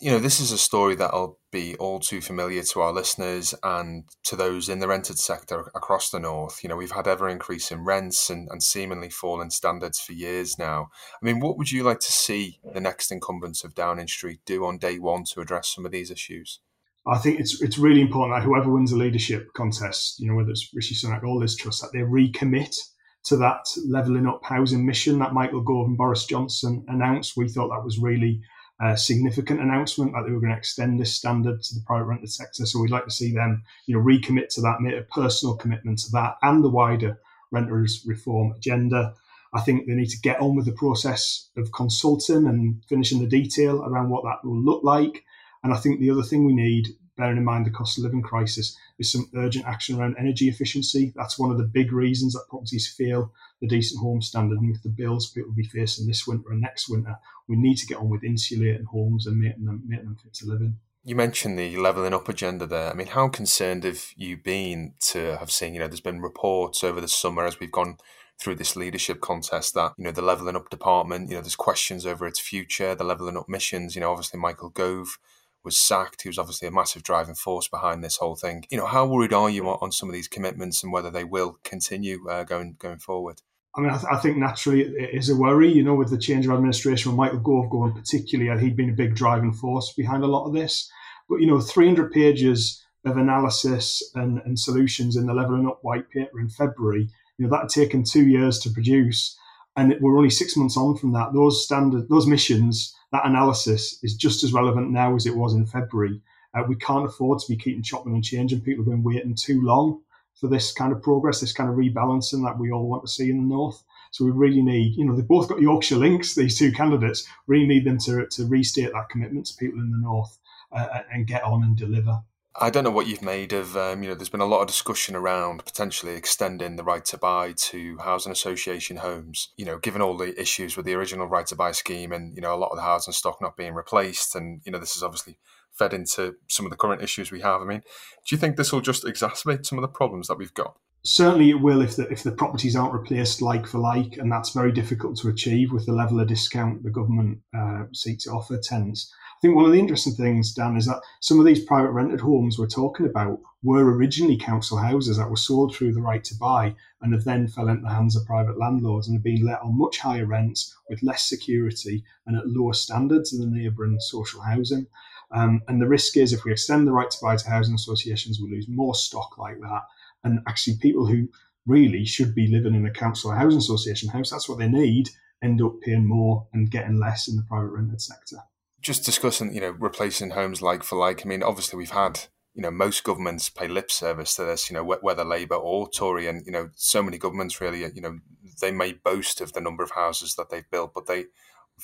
you 0.00 0.10
know, 0.10 0.18
this 0.18 0.40
is 0.40 0.52
a 0.52 0.58
story 0.58 0.94
that'll 0.94 1.38
be 1.50 1.74
all 1.76 1.98
too 1.98 2.20
familiar 2.20 2.62
to 2.62 2.80
our 2.80 2.92
listeners 2.92 3.54
and 3.62 4.04
to 4.24 4.36
those 4.36 4.68
in 4.68 4.78
the 4.78 4.88
rented 4.88 5.18
sector 5.18 5.70
across 5.74 6.10
the 6.10 6.20
north. 6.20 6.62
You 6.62 6.68
know, 6.68 6.76
we've 6.76 6.92
had 6.92 7.08
ever 7.08 7.28
increasing 7.28 7.84
rents 7.84 8.30
and, 8.30 8.48
and 8.50 8.62
seemingly 8.62 9.10
falling 9.10 9.50
standards 9.50 10.00
for 10.00 10.12
years 10.12 10.58
now. 10.58 10.90
I 11.20 11.24
mean, 11.24 11.40
what 11.40 11.58
would 11.58 11.72
you 11.72 11.82
like 11.82 12.00
to 12.00 12.12
see 12.12 12.60
the 12.72 12.80
next 12.80 13.10
incumbents 13.10 13.64
of 13.64 13.74
Downing 13.74 14.08
Street 14.08 14.40
do 14.44 14.64
on 14.64 14.78
day 14.78 14.98
one 14.98 15.24
to 15.32 15.40
address 15.40 15.68
some 15.74 15.86
of 15.86 15.92
these 15.92 16.10
issues? 16.10 16.60
I 17.06 17.16
think 17.16 17.40
it's 17.40 17.62
it's 17.62 17.78
really 17.78 18.02
important 18.02 18.36
that 18.36 18.44
whoever 18.44 18.70
wins 18.70 18.90
the 18.90 18.96
leadership 18.98 19.48
contest, 19.54 20.20
you 20.20 20.28
know, 20.28 20.34
whether 20.34 20.50
it's 20.50 20.70
Rishi 20.74 20.94
Sunak 20.94 21.22
or 21.22 21.36
Liz 21.36 21.56
Truss, 21.56 21.80
that 21.80 21.92
they 21.92 22.00
recommit 22.00 22.76
to 23.24 23.36
that 23.36 23.64
levelling 23.86 24.26
up 24.26 24.40
housing 24.44 24.84
mission 24.84 25.18
that 25.18 25.32
Michael 25.32 25.62
Gove 25.62 25.86
and 25.86 25.96
Boris 25.96 26.26
Johnson 26.26 26.84
announced. 26.88 27.34
We 27.36 27.48
thought 27.48 27.70
that 27.70 27.84
was 27.84 27.98
really 27.98 28.40
a 28.80 28.96
significant 28.96 29.60
announcement 29.60 30.12
that 30.12 30.24
they 30.24 30.32
were 30.32 30.40
going 30.40 30.52
to 30.52 30.58
extend 30.58 31.00
this 31.00 31.14
standard 31.14 31.62
to 31.62 31.74
the 31.74 31.80
private 31.86 32.04
rented 32.04 32.30
sector. 32.30 32.64
So 32.64 32.80
we'd 32.80 32.90
like 32.90 33.04
to 33.04 33.10
see 33.10 33.32
them, 33.32 33.64
you 33.86 33.96
know, 33.96 34.04
recommit 34.04 34.48
to 34.50 34.60
that, 34.60 34.80
make 34.80 34.94
a 34.94 35.02
personal 35.02 35.56
commitment 35.56 35.98
to 36.00 36.10
that 36.12 36.36
and 36.42 36.62
the 36.62 36.70
wider 36.70 37.18
renters 37.50 38.04
reform 38.06 38.52
agenda. 38.52 39.14
I 39.52 39.60
think 39.62 39.86
they 39.86 39.94
need 39.94 40.10
to 40.10 40.20
get 40.20 40.40
on 40.40 40.54
with 40.54 40.66
the 40.66 40.72
process 40.72 41.48
of 41.56 41.72
consulting 41.72 42.46
and 42.46 42.82
finishing 42.88 43.20
the 43.20 43.26
detail 43.26 43.82
around 43.82 44.10
what 44.10 44.22
that 44.24 44.46
will 44.46 44.60
look 44.60 44.84
like. 44.84 45.24
And 45.64 45.72
I 45.72 45.78
think 45.78 45.98
the 45.98 46.10
other 46.10 46.22
thing 46.22 46.44
we 46.44 46.54
need, 46.54 46.88
bearing 47.18 47.36
in 47.36 47.44
mind 47.44 47.66
the 47.66 47.70
cost 47.70 47.98
of 47.98 48.04
living 48.04 48.22
crisis, 48.22 48.76
is 48.98 49.12
some 49.12 49.28
urgent 49.36 49.66
action 49.66 49.98
around 49.98 50.16
energy 50.18 50.48
efficiency. 50.48 51.12
That's 51.16 51.38
one 51.38 51.50
of 51.50 51.58
the 51.58 51.64
big 51.64 51.92
reasons 51.92 52.32
that 52.32 52.48
properties 52.48 52.88
fail 52.88 53.32
the 53.60 53.66
decent 53.66 54.00
home 54.00 54.22
standard 54.22 54.58
and 54.58 54.70
with 54.70 54.82
the 54.82 54.88
bills 54.88 55.30
people 55.30 55.50
will 55.50 55.56
be 55.56 55.64
facing 55.64 56.06
this 56.06 56.26
winter 56.26 56.50
and 56.50 56.60
next 56.60 56.88
winter, 56.88 57.18
we 57.48 57.56
need 57.56 57.76
to 57.76 57.86
get 57.86 57.98
on 57.98 58.08
with 58.08 58.24
insulating 58.24 58.84
homes 58.84 59.26
and 59.26 59.38
making 59.38 59.64
them 59.64 59.82
making 59.86 60.06
them 60.06 60.16
fit 60.22 60.32
to 60.34 60.46
live 60.46 60.60
in. 60.60 60.76
You 61.04 61.16
mentioned 61.16 61.58
the 61.58 61.76
levelling 61.76 62.14
up 62.14 62.28
agenda 62.28 62.66
there. 62.66 62.90
I 62.90 62.94
mean, 62.94 63.06
how 63.08 63.28
concerned 63.28 63.84
have 63.84 64.04
you 64.16 64.36
been 64.36 64.94
to 65.10 65.36
have 65.38 65.50
seen, 65.50 65.74
you 65.74 65.80
know, 65.80 65.88
there's 65.88 66.00
been 66.00 66.20
reports 66.20 66.84
over 66.84 67.00
the 67.00 67.08
summer 67.08 67.46
as 67.46 67.58
we've 67.58 67.72
gone 67.72 67.96
through 68.38 68.54
this 68.54 68.76
leadership 68.76 69.20
contest 69.20 69.74
that, 69.74 69.94
you 69.96 70.04
know, 70.04 70.12
the 70.12 70.22
levelling 70.22 70.54
up 70.54 70.70
department, 70.70 71.30
you 71.30 71.36
know, 71.36 71.40
there's 71.40 71.56
questions 71.56 72.06
over 72.06 72.26
its 72.26 72.38
future, 72.38 72.94
the 72.94 73.04
levelling 73.04 73.36
up 73.36 73.48
missions, 73.48 73.94
you 73.94 74.00
know, 74.00 74.10
obviously 74.10 74.38
Michael 74.38 74.68
Gove 74.68 75.18
was 75.64 75.78
sacked. 75.78 76.22
He 76.22 76.28
was 76.28 76.38
obviously 76.38 76.68
a 76.68 76.72
massive 76.72 77.02
driving 77.02 77.34
force 77.34 77.68
behind 77.68 78.02
this 78.02 78.16
whole 78.16 78.36
thing. 78.36 78.64
You 78.70 78.78
know, 78.78 78.86
how 78.86 79.06
worried 79.06 79.32
are 79.32 79.50
you 79.50 79.68
on 79.68 79.92
some 79.92 80.08
of 80.08 80.14
these 80.14 80.28
commitments 80.28 80.82
and 80.82 80.92
whether 80.92 81.10
they 81.10 81.24
will 81.24 81.58
continue 81.64 82.28
uh, 82.28 82.44
going 82.44 82.76
going 82.78 82.98
forward? 82.98 83.42
I 83.76 83.80
mean, 83.80 83.90
I, 83.90 83.98
th- 83.98 84.12
I, 84.12 84.16
think 84.16 84.38
naturally 84.38 84.82
it 84.82 85.10
is 85.14 85.28
a 85.28 85.36
worry, 85.36 85.70
you 85.70 85.84
know, 85.84 85.94
with 85.94 86.10
the 86.10 86.18
change 86.18 86.46
of 86.46 86.52
administration, 86.52 87.12
with 87.12 87.18
Michael 87.18 87.38
Gove 87.38 87.70
going 87.70 87.92
particularly, 87.92 88.60
he'd 88.60 88.76
been 88.76 88.90
a 88.90 88.94
big 88.94 89.14
driving 89.14 89.52
force 89.52 89.92
behind 89.92 90.24
a 90.24 90.26
lot 90.26 90.46
of 90.46 90.54
this. 90.54 90.90
But, 91.28 91.40
you 91.40 91.46
know, 91.46 91.60
300 91.60 92.10
pages 92.10 92.84
of 93.04 93.16
analysis 93.16 94.02
and, 94.14 94.40
and 94.44 94.58
solutions 94.58 95.16
in 95.16 95.26
the 95.26 95.34
Levelling 95.34 95.68
Up 95.68 95.78
white 95.82 96.10
paper 96.10 96.40
in 96.40 96.48
February, 96.48 97.08
you 97.36 97.46
know, 97.46 97.50
that 97.50 97.62
had 97.62 97.68
taken 97.68 98.02
two 98.02 98.26
years 98.26 98.58
to 98.60 98.70
produce. 98.70 99.38
And 99.76 99.94
we're 100.00 100.16
only 100.16 100.30
six 100.30 100.56
months 100.56 100.76
on 100.76 100.96
from 100.96 101.12
that. 101.12 101.32
Those 101.32 101.64
standard, 101.64 102.08
those 102.08 102.26
missions, 102.26 102.94
that 103.12 103.26
analysis 103.26 103.98
is 104.02 104.14
just 104.14 104.44
as 104.44 104.52
relevant 104.52 104.90
now 104.90 105.14
as 105.14 105.26
it 105.26 105.36
was 105.36 105.54
in 105.54 105.66
February. 105.66 106.20
Uh, 106.54 106.62
we 106.68 106.76
can't 106.76 107.06
afford 107.06 107.38
to 107.38 107.48
be 107.48 107.56
keeping 107.56 107.82
chopping 107.82 108.14
and 108.14 108.24
changing. 108.24 108.60
People 108.60 108.84
have 108.84 108.90
been 108.90 109.02
waiting 109.02 109.34
too 109.34 109.62
long 109.62 110.00
for 110.34 110.48
this 110.48 110.72
kind 110.72 110.92
of 110.92 111.02
progress, 111.02 111.40
this 111.40 111.52
kind 111.52 111.68
of 111.68 111.76
rebalancing 111.76 112.44
that 112.44 112.58
we 112.58 112.70
all 112.70 112.88
want 112.88 113.04
to 113.04 113.10
see 113.10 113.30
in 113.30 113.38
the 113.38 113.54
north. 113.54 113.82
So 114.10 114.24
we 114.24 114.30
really 114.30 114.62
need, 114.62 114.96
you 114.96 115.04
know, 115.04 115.14
they've 115.14 115.26
both 115.26 115.48
got 115.48 115.60
Yorkshire 115.60 115.96
links, 115.96 116.34
these 116.34 116.58
two 116.58 116.72
candidates, 116.72 117.26
really 117.46 117.66
need 117.66 117.84
them 117.84 117.98
to, 117.98 118.26
to 118.26 118.46
restate 118.46 118.92
that 118.92 119.10
commitment 119.10 119.46
to 119.46 119.56
people 119.56 119.80
in 119.80 119.90
the 119.90 119.98
north 119.98 120.38
uh, 120.72 121.00
and 121.12 121.26
get 121.26 121.42
on 121.42 121.62
and 121.62 121.76
deliver. 121.76 122.22
I 122.56 122.70
don't 122.70 122.82
know 122.82 122.90
what 122.90 123.06
you've 123.06 123.22
made 123.22 123.52
of, 123.52 123.76
um, 123.76 124.02
you 124.02 124.08
know, 124.08 124.14
there's 124.14 124.28
been 124.28 124.40
a 124.40 124.46
lot 124.46 124.62
of 124.62 124.66
discussion 124.66 125.14
around 125.14 125.64
potentially 125.64 126.14
extending 126.14 126.76
the 126.76 126.82
right 126.82 127.04
to 127.06 127.18
buy 127.18 127.52
to 127.56 127.98
housing 127.98 128.32
association 128.32 128.96
homes, 128.96 129.52
you 129.56 129.64
know, 129.64 129.78
given 129.78 130.02
all 130.02 130.16
the 130.16 130.38
issues 130.40 130.76
with 130.76 130.84
the 130.84 130.94
original 130.94 131.28
right 131.28 131.46
to 131.46 131.54
buy 131.54 131.70
scheme 131.70 132.10
and, 132.10 132.34
you 132.34 132.40
know, 132.40 132.54
a 132.54 132.56
lot 132.58 132.70
of 132.70 132.76
the 132.76 132.82
housing 132.82 133.12
stock 133.12 133.40
not 133.40 133.56
being 133.56 133.74
replaced. 133.74 134.34
And, 134.34 134.60
you 134.64 134.72
know, 134.72 134.78
this 134.78 134.96
is 134.96 135.02
obviously 135.02 135.38
fed 135.72 135.94
into 135.94 136.36
some 136.48 136.66
of 136.66 136.70
the 136.70 136.76
current 136.76 137.02
issues 137.02 137.30
we 137.30 137.42
have. 137.42 137.60
I 137.60 137.64
mean, 137.64 137.82
do 138.26 138.34
you 138.34 138.38
think 138.38 138.56
this 138.56 138.72
will 138.72 138.80
just 138.80 139.04
exacerbate 139.04 139.64
some 139.64 139.78
of 139.78 139.82
the 139.82 139.88
problems 139.88 140.26
that 140.26 140.38
we've 140.38 140.54
got? 140.54 140.76
Certainly, 141.04 141.50
it 141.50 141.60
will 141.60 141.80
if 141.80 141.96
the 141.96 142.08
if 142.08 142.22
the 142.22 142.32
properties 142.32 142.76
aren't 142.76 142.92
replaced 142.92 143.40
like 143.40 143.66
for 143.66 143.78
like, 143.78 144.16
and 144.18 144.30
that's 144.30 144.50
very 144.50 144.72
difficult 144.72 145.16
to 145.18 145.28
achieve 145.28 145.72
with 145.72 145.86
the 145.86 145.92
level 145.92 146.20
of 146.20 146.28
discount 146.28 146.82
the 146.82 146.90
government 146.90 147.40
uh, 147.56 147.84
seeks 147.92 148.24
to 148.24 148.30
offer 148.30 148.58
tenants. 148.58 149.12
I 149.38 149.40
think 149.40 149.54
one 149.54 149.66
of 149.66 149.70
the 149.70 149.78
interesting 149.78 150.14
things, 150.14 150.52
Dan, 150.52 150.76
is 150.76 150.86
that 150.86 151.00
some 151.20 151.38
of 151.38 151.46
these 151.46 151.64
private 151.64 151.92
rented 151.92 152.20
homes 152.20 152.58
we're 152.58 152.66
talking 152.66 153.06
about 153.06 153.38
were 153.62 153.94
originally 153.94 154.36
council 154.36 154.78
houses 154.78 155.16
that 155.16 155.30
were 155.30 155.36
sold 155.36 155.72
through 155.72 155.92
the 155.92 156.02
right 156.02 156.24
to 156.24 156.34
buy 156.34 156.74
and 157.00 157.12
have 157.12 157.22
then 157.22 157.46
fell 157.46 157.68
into 157.68 157.82
the 157.82 157.94
hands 157.94 158.16
of 158.16 158.26
private 158.26 158.58
landlords 158.58 159.06
and 159.06 159.16
have 159.16 159.22
been 159.22 159.46
let 159.46 159.62
on 159.62 159.78
much 159.78 159.98
higher 159.98 160.26
rents 160.26 160.76
with 160.88 161.04
less 161.04 161.28
security 161.28 162.02
and 162.26 162.36
at 162.36 162.48
lower 162.48 162.72
standards 162.72 163.30
than 163.30 163.48
the 163.48 163.56
neighbouring 163.56 164.00
social 164.00 164.40
housing. 164.40 164.88
Um, 165.30 165.62
and 165.68 165.80
the 165.80 165.86
risk 165.86 166.16
is 166.16 166.32
if 166.32 166.44
we 166.44 166.50
extend 166.50 166.88
the 166.88 166.92
right 166.92 167.10
to 167.10 167.18
buy 167.22 167.36
to 167.36 167.48
housing 167.48 167.76
associations, 167.76 168.40
we 168.40 168.50
lose 168.50 168.66
more 168.66 168.96
stock 168.96 169.38
like 169.38 169.60
that. 169.60 169.82
And 170.24 170.40
actually, 170.48 170.76
people 170.80 171.06
who 171.06 171.28
really 171.66 172.04
should 172.04 172.34
be 172.34 172.48
living 172.48 172.74
in 172.74 172.86
a 172.86 172.90
council 172.90 173.30
or 173.30 173.36
housing 173.36 173.58
association 173.58 174.08
house, 174.08 174.30
that's 174.30 174.48
what 174.48 174.58
they 174.58 174.68
need, 174.68 175.10
end 175.42 175.62
up 175.62 175.80
paying 175.82 176.06
more 176.06 176.46
and 176.52 176.70
getting 176.70 176.98
less 176.98 177.28
in 177.28 177.36
the 177.36 177.42
private 177.48 177.68
rented 177.68 178.00
sector. 178.00 178.38
Just 178.80 179.04
discussing, 179.04 179.54
you 179.54 179.60
know, 179.60 179.70
replacing 179.70 180.30
homes 180.30 180.62
like 180.62 180.82
for 180.82 180.96
like. 180.96 181.24
I 181.24 181.28
mean, 181.28 181.42
obviously, 181.42 181.76
we've 181.76 181.90
had 181.90 182.20
you 182.54 182.62
know 182.62 182.70
most 182.70 183.04
governments 183.04 183.48
pay 183.48 183.68
lip 183.68 183.88
service 183.88 184.34
to 184.34 184.44
this 184.44 184.68
you 184.68 184.74
know 184.74 184.82
whether 184.82 185.24
labor 185.24 185.54
or 185.54 185.88
tory 185.88 186.26
and 186.26 186.44
you 186.44 186.50
know 186.50 186.70
so 186.74 187.02
many 187.02 187.16
governments 187.16 187.60
really 187.60 187.80
you 187.94 188.00
know 188.00 188.18
they 188.60 188.72
may 188.72 188.92
boast 188.92 189.40
of 189.40 189.52
the 189.52 189.60
number 189.60 189.84
of 189.84 189.92
houses 189.92 190.34
that 190.34 190.50
they've 190.50 190.68
built 190.70 190.92
but 190.92 191.06
they 191.06 191.26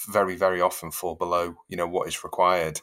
very 0.08 0.34
very 0.34 0.60
often 0.60 0.90
fall 0.90 1.14
below 1.14 1.54
you 1.68 1.76
know 1.76 1.86
what 1.86 2.08
is 2.08 2.24
required 2.24 2.80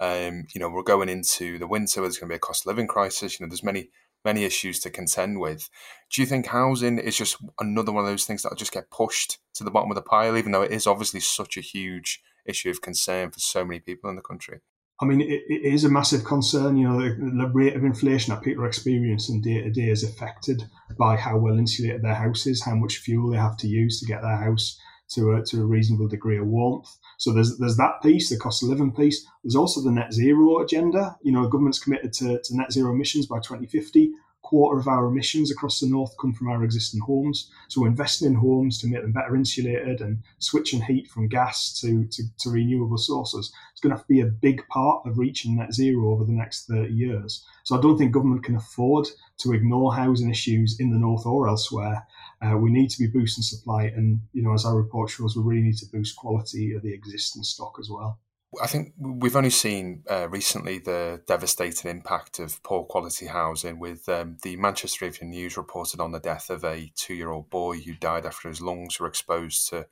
Um, 0.00 0.46
you 0.54 0.58
know, 0.58 0.70
we're 0.70 0.82
going 0.82 1.10
into 1.10 1.58
the 1.58 1.66
winter. 1.66 2.00
There's 2.00 2.16
going 2.16 2.28
to 2.28 2.32
be 2.32 2.36
a 2.36 2.38
cost 2.38 2.62
of 2.62 2.68
living 2.68 2.86
crisis. 2.86 3.38
You 3.38 3.44
know, 3.44 3.50
there's 3.50 3.62
many 3.62 3.90
many 4.24 4.44
issues 4.44 4.80
to 4.80 4.90
contend 4.90 5.40
with. 5.40 5.68
Do 6.10 6.22
you 6.22 6.26
think 6.26 6.46
housing 6.46 6.98
is 6.98 7.16
just 7.16 7.36
another 7.58 7.92
one 7.92 8.04
of 8.04 8.10
those 8.10 8.24
things 8.24 8.42
that'll 8.42 8.56
just 8.56 8.72
get 8.72 8.90
pushed 8.90 9.38
to 9.54 9.64
the 9.64 9.70
bottom 9.70 9.90
of 9.90 9.94
the 9.94 10.02
pile, 10.02 10.36
even 10.36 10.52
though 10.52 10.62
it 10.62 10.72
is 10.72 10.86
obviously 10.86 11.20
such 11.20 11.56
a 11.56 11.62
huge 11.62 12.22
issue 12.46 12.70
of 12.70 12.82
concern 12.82 13.30
for 13.30 13.40
so 13.40 13.64
many 13.64 13.80
people 13.80 14.10
in 14.10 14.16
the 14.16 14.22
country? 14.22 14.60
I 15.02 15.06
mean, 15.06 15.22
it, 15.22 15.42
it 15.48 15.64
is 15.64 15.84
a 15.84 15.88
massive 15.88 16.24
concern. 16.24 16.76
You 16.76 16.88
know, 16.88 17.00
the, 17.00 17.14
the, 17.14 17.50
rate 17.52 17.74
of 17.74 17.84
inflation 17.84 18.34
that 18.34 18.42
people 18.42 18.64
are 18.64 18.68
experiencing 18.68 19.40
day 19.40 19.62
to 19.62 19.70
day 19.70 19.88
is 19.88 20.04
affected 20.04 20.64
by 20.98 21.16
how 21.16 21.38
well 21.38 21.56
insulated 21.56 22.02
their 22.02 22.14
house 22.14 22.46
is, 22.46 22.62
how 22.62 22.74
much 22.74 22.98
fuel 22.98 23.30
they 23.30 23.38
have 23.38 23.56
to 23.58 23.68
use 23.68 24.00
to 24.00 24.06
get 24.06 24.20
their 24.20 24.36
house 24.36 24.78
to 25.10 25.32
a, 25.32 25.44
to 25.46 25.62
a 25.62 25.66
reasonable 25.66 26.08
degree 26.08 26.38
of 26.38 26.46
warmth. 26.46 26.88
So 27.18 27.32
there's 27.32 27.58
there's 27.58 27.76
that 27.76 28.02
piece, 28.02 28.30
the 28.30 28.38
cost 28.38 28.62
of 28.62 28.68
living 28.68 28.92
piece. 28.92 29.26
There's 29.42 29.56
also 29.56 29.80
the 29.80 29.90
net 29.90 30.12
zero 30.12 30.62
agenda. 30.62 31.16
You 31.22 31.32
know, 31.32 31.42
the 31.42 31.48
government's 31.48 31.78
committed 31.78 32.12
to, 32.14 32.40
to 32.42 32.56
net 32.56 32.72
zero 32.72 32.92
emissions 32.92 33.26
by 33.26 33.38
2050 33.38 34.12
quarter 34.42 34.80
of 34.80 34.88
our 34.88 35.06
emissions 35.06 35.50
across 35.50 35.80
the 35.80 35.86
north 35.86 36.14
come 36.20 36.32
from 36.32 36.48
our 36.48 36.64
existing 36.64 37.00
homes. 37.00 37.50
So 37.68 37.80
we're 37.80 37.88
investing 37.88 38.28
in 38.28 38.34
homes 38.34 38.78
to 38.78 38.88
make 38.88 39.02
them 39.02 39.12
better 39.12 39.36
insulated 39.36 40.00
and 40.00 40.22
switching 40.38 40.82
heat 40.82 41.08
from 41.08 41.28
gas 41.28 41.78
to, 41.80 42.06
to, 42.06 42.22
to 42.38 42.50
renewable 42.50 42.96
sources. 42.96 43.52
It's 43.72 43.80
going 43.80 43.90
to 43.90 43.96
have 43.96 44.06
to 44.06 44.12
be 44.12 44.20
a 44.20 44.26
big 44.26 44.66
part 44.68 45.06
of 45.06 45.18
reaching 45.18 45.56
net 45.56 45.72
zero 45.72 46.10
over 46.10 46.24
the 46.24 46.32
next 46.32 46.66
30 46.66 46.92
years. 46.92 47.44
So 47.64 47.76
I 47.76 47.80
don't 47.80 47.98
think 47.98 48.12
government 48.12 48.44
can 48.44 48.56
afford 48.56 49.08
to 49.38 49.52
ignore 49.52 49.94
housing 49.94 50.30
issues 50.30 50.78
in 50.80 50.90
the 50.90 50.98
north 50.98 51.26
or 51.26 51.48
elsewhere. 51.48 52.06
Uh, 52.42 52.56
we 52.56 52.70
need 52.70 52.90
to 52.90 52.98
be 52.98 53.06
boosting 53.06 53.42
supply, 53.42 53.84
and 53.84 54.20
you 54.32 54.42
know, 54.42 54.54
as 54.54 54.64
our 54.64 54.76
report 54.76 55.10
shows, 55.10 55.36
we 55.36 55.42
really 55.42 55.62
need 55.62 55.76
to 55.76 55.86
boost 55.92 56.16
quality 56.16 56.72
of 56.72 56.82
the 56.82 56.92
existing 56.92 57.42
stock 57.42 57.76
as 57.78 57.90
well. 57.90 58.18
I 58.60 58.66
think 58.66 58.94
we've 58.98 59.36
only 59.36 59.50
seen 59.50 60.02
uh, 60.10 60.28
recently 60.28 60.78
the 60.78 61.22
devastating 61.26 61.88
impact 61.88 62.40
of 62.40 62.60
poor 62.64 62.82
quality 62.82 63.26
housing, 63.26 63.78
with 63.78 64.08
um, 64.08 64.38
the 64.42 64.56
Manchester 64.56 65.04
Evening 65.04 65.30
News 65.30 65.56
reported 65.56 66.00
on 66.00 66.10
the 66.10 66.18
death 66.18 66.50
of 66.50 66.64
a 66.64 66.90
two 66.96 67.14
year 67.14 67.30
old 67.30 67.48
boy 67.48 67.78
who 67.78 67.94
died 67.94 68.26
after 68.26 68.48
his 68.48 68.60
lungs 68.60 68.98
were 68.98 69.06
exposed 69.06 69.68
to 69.68 69.86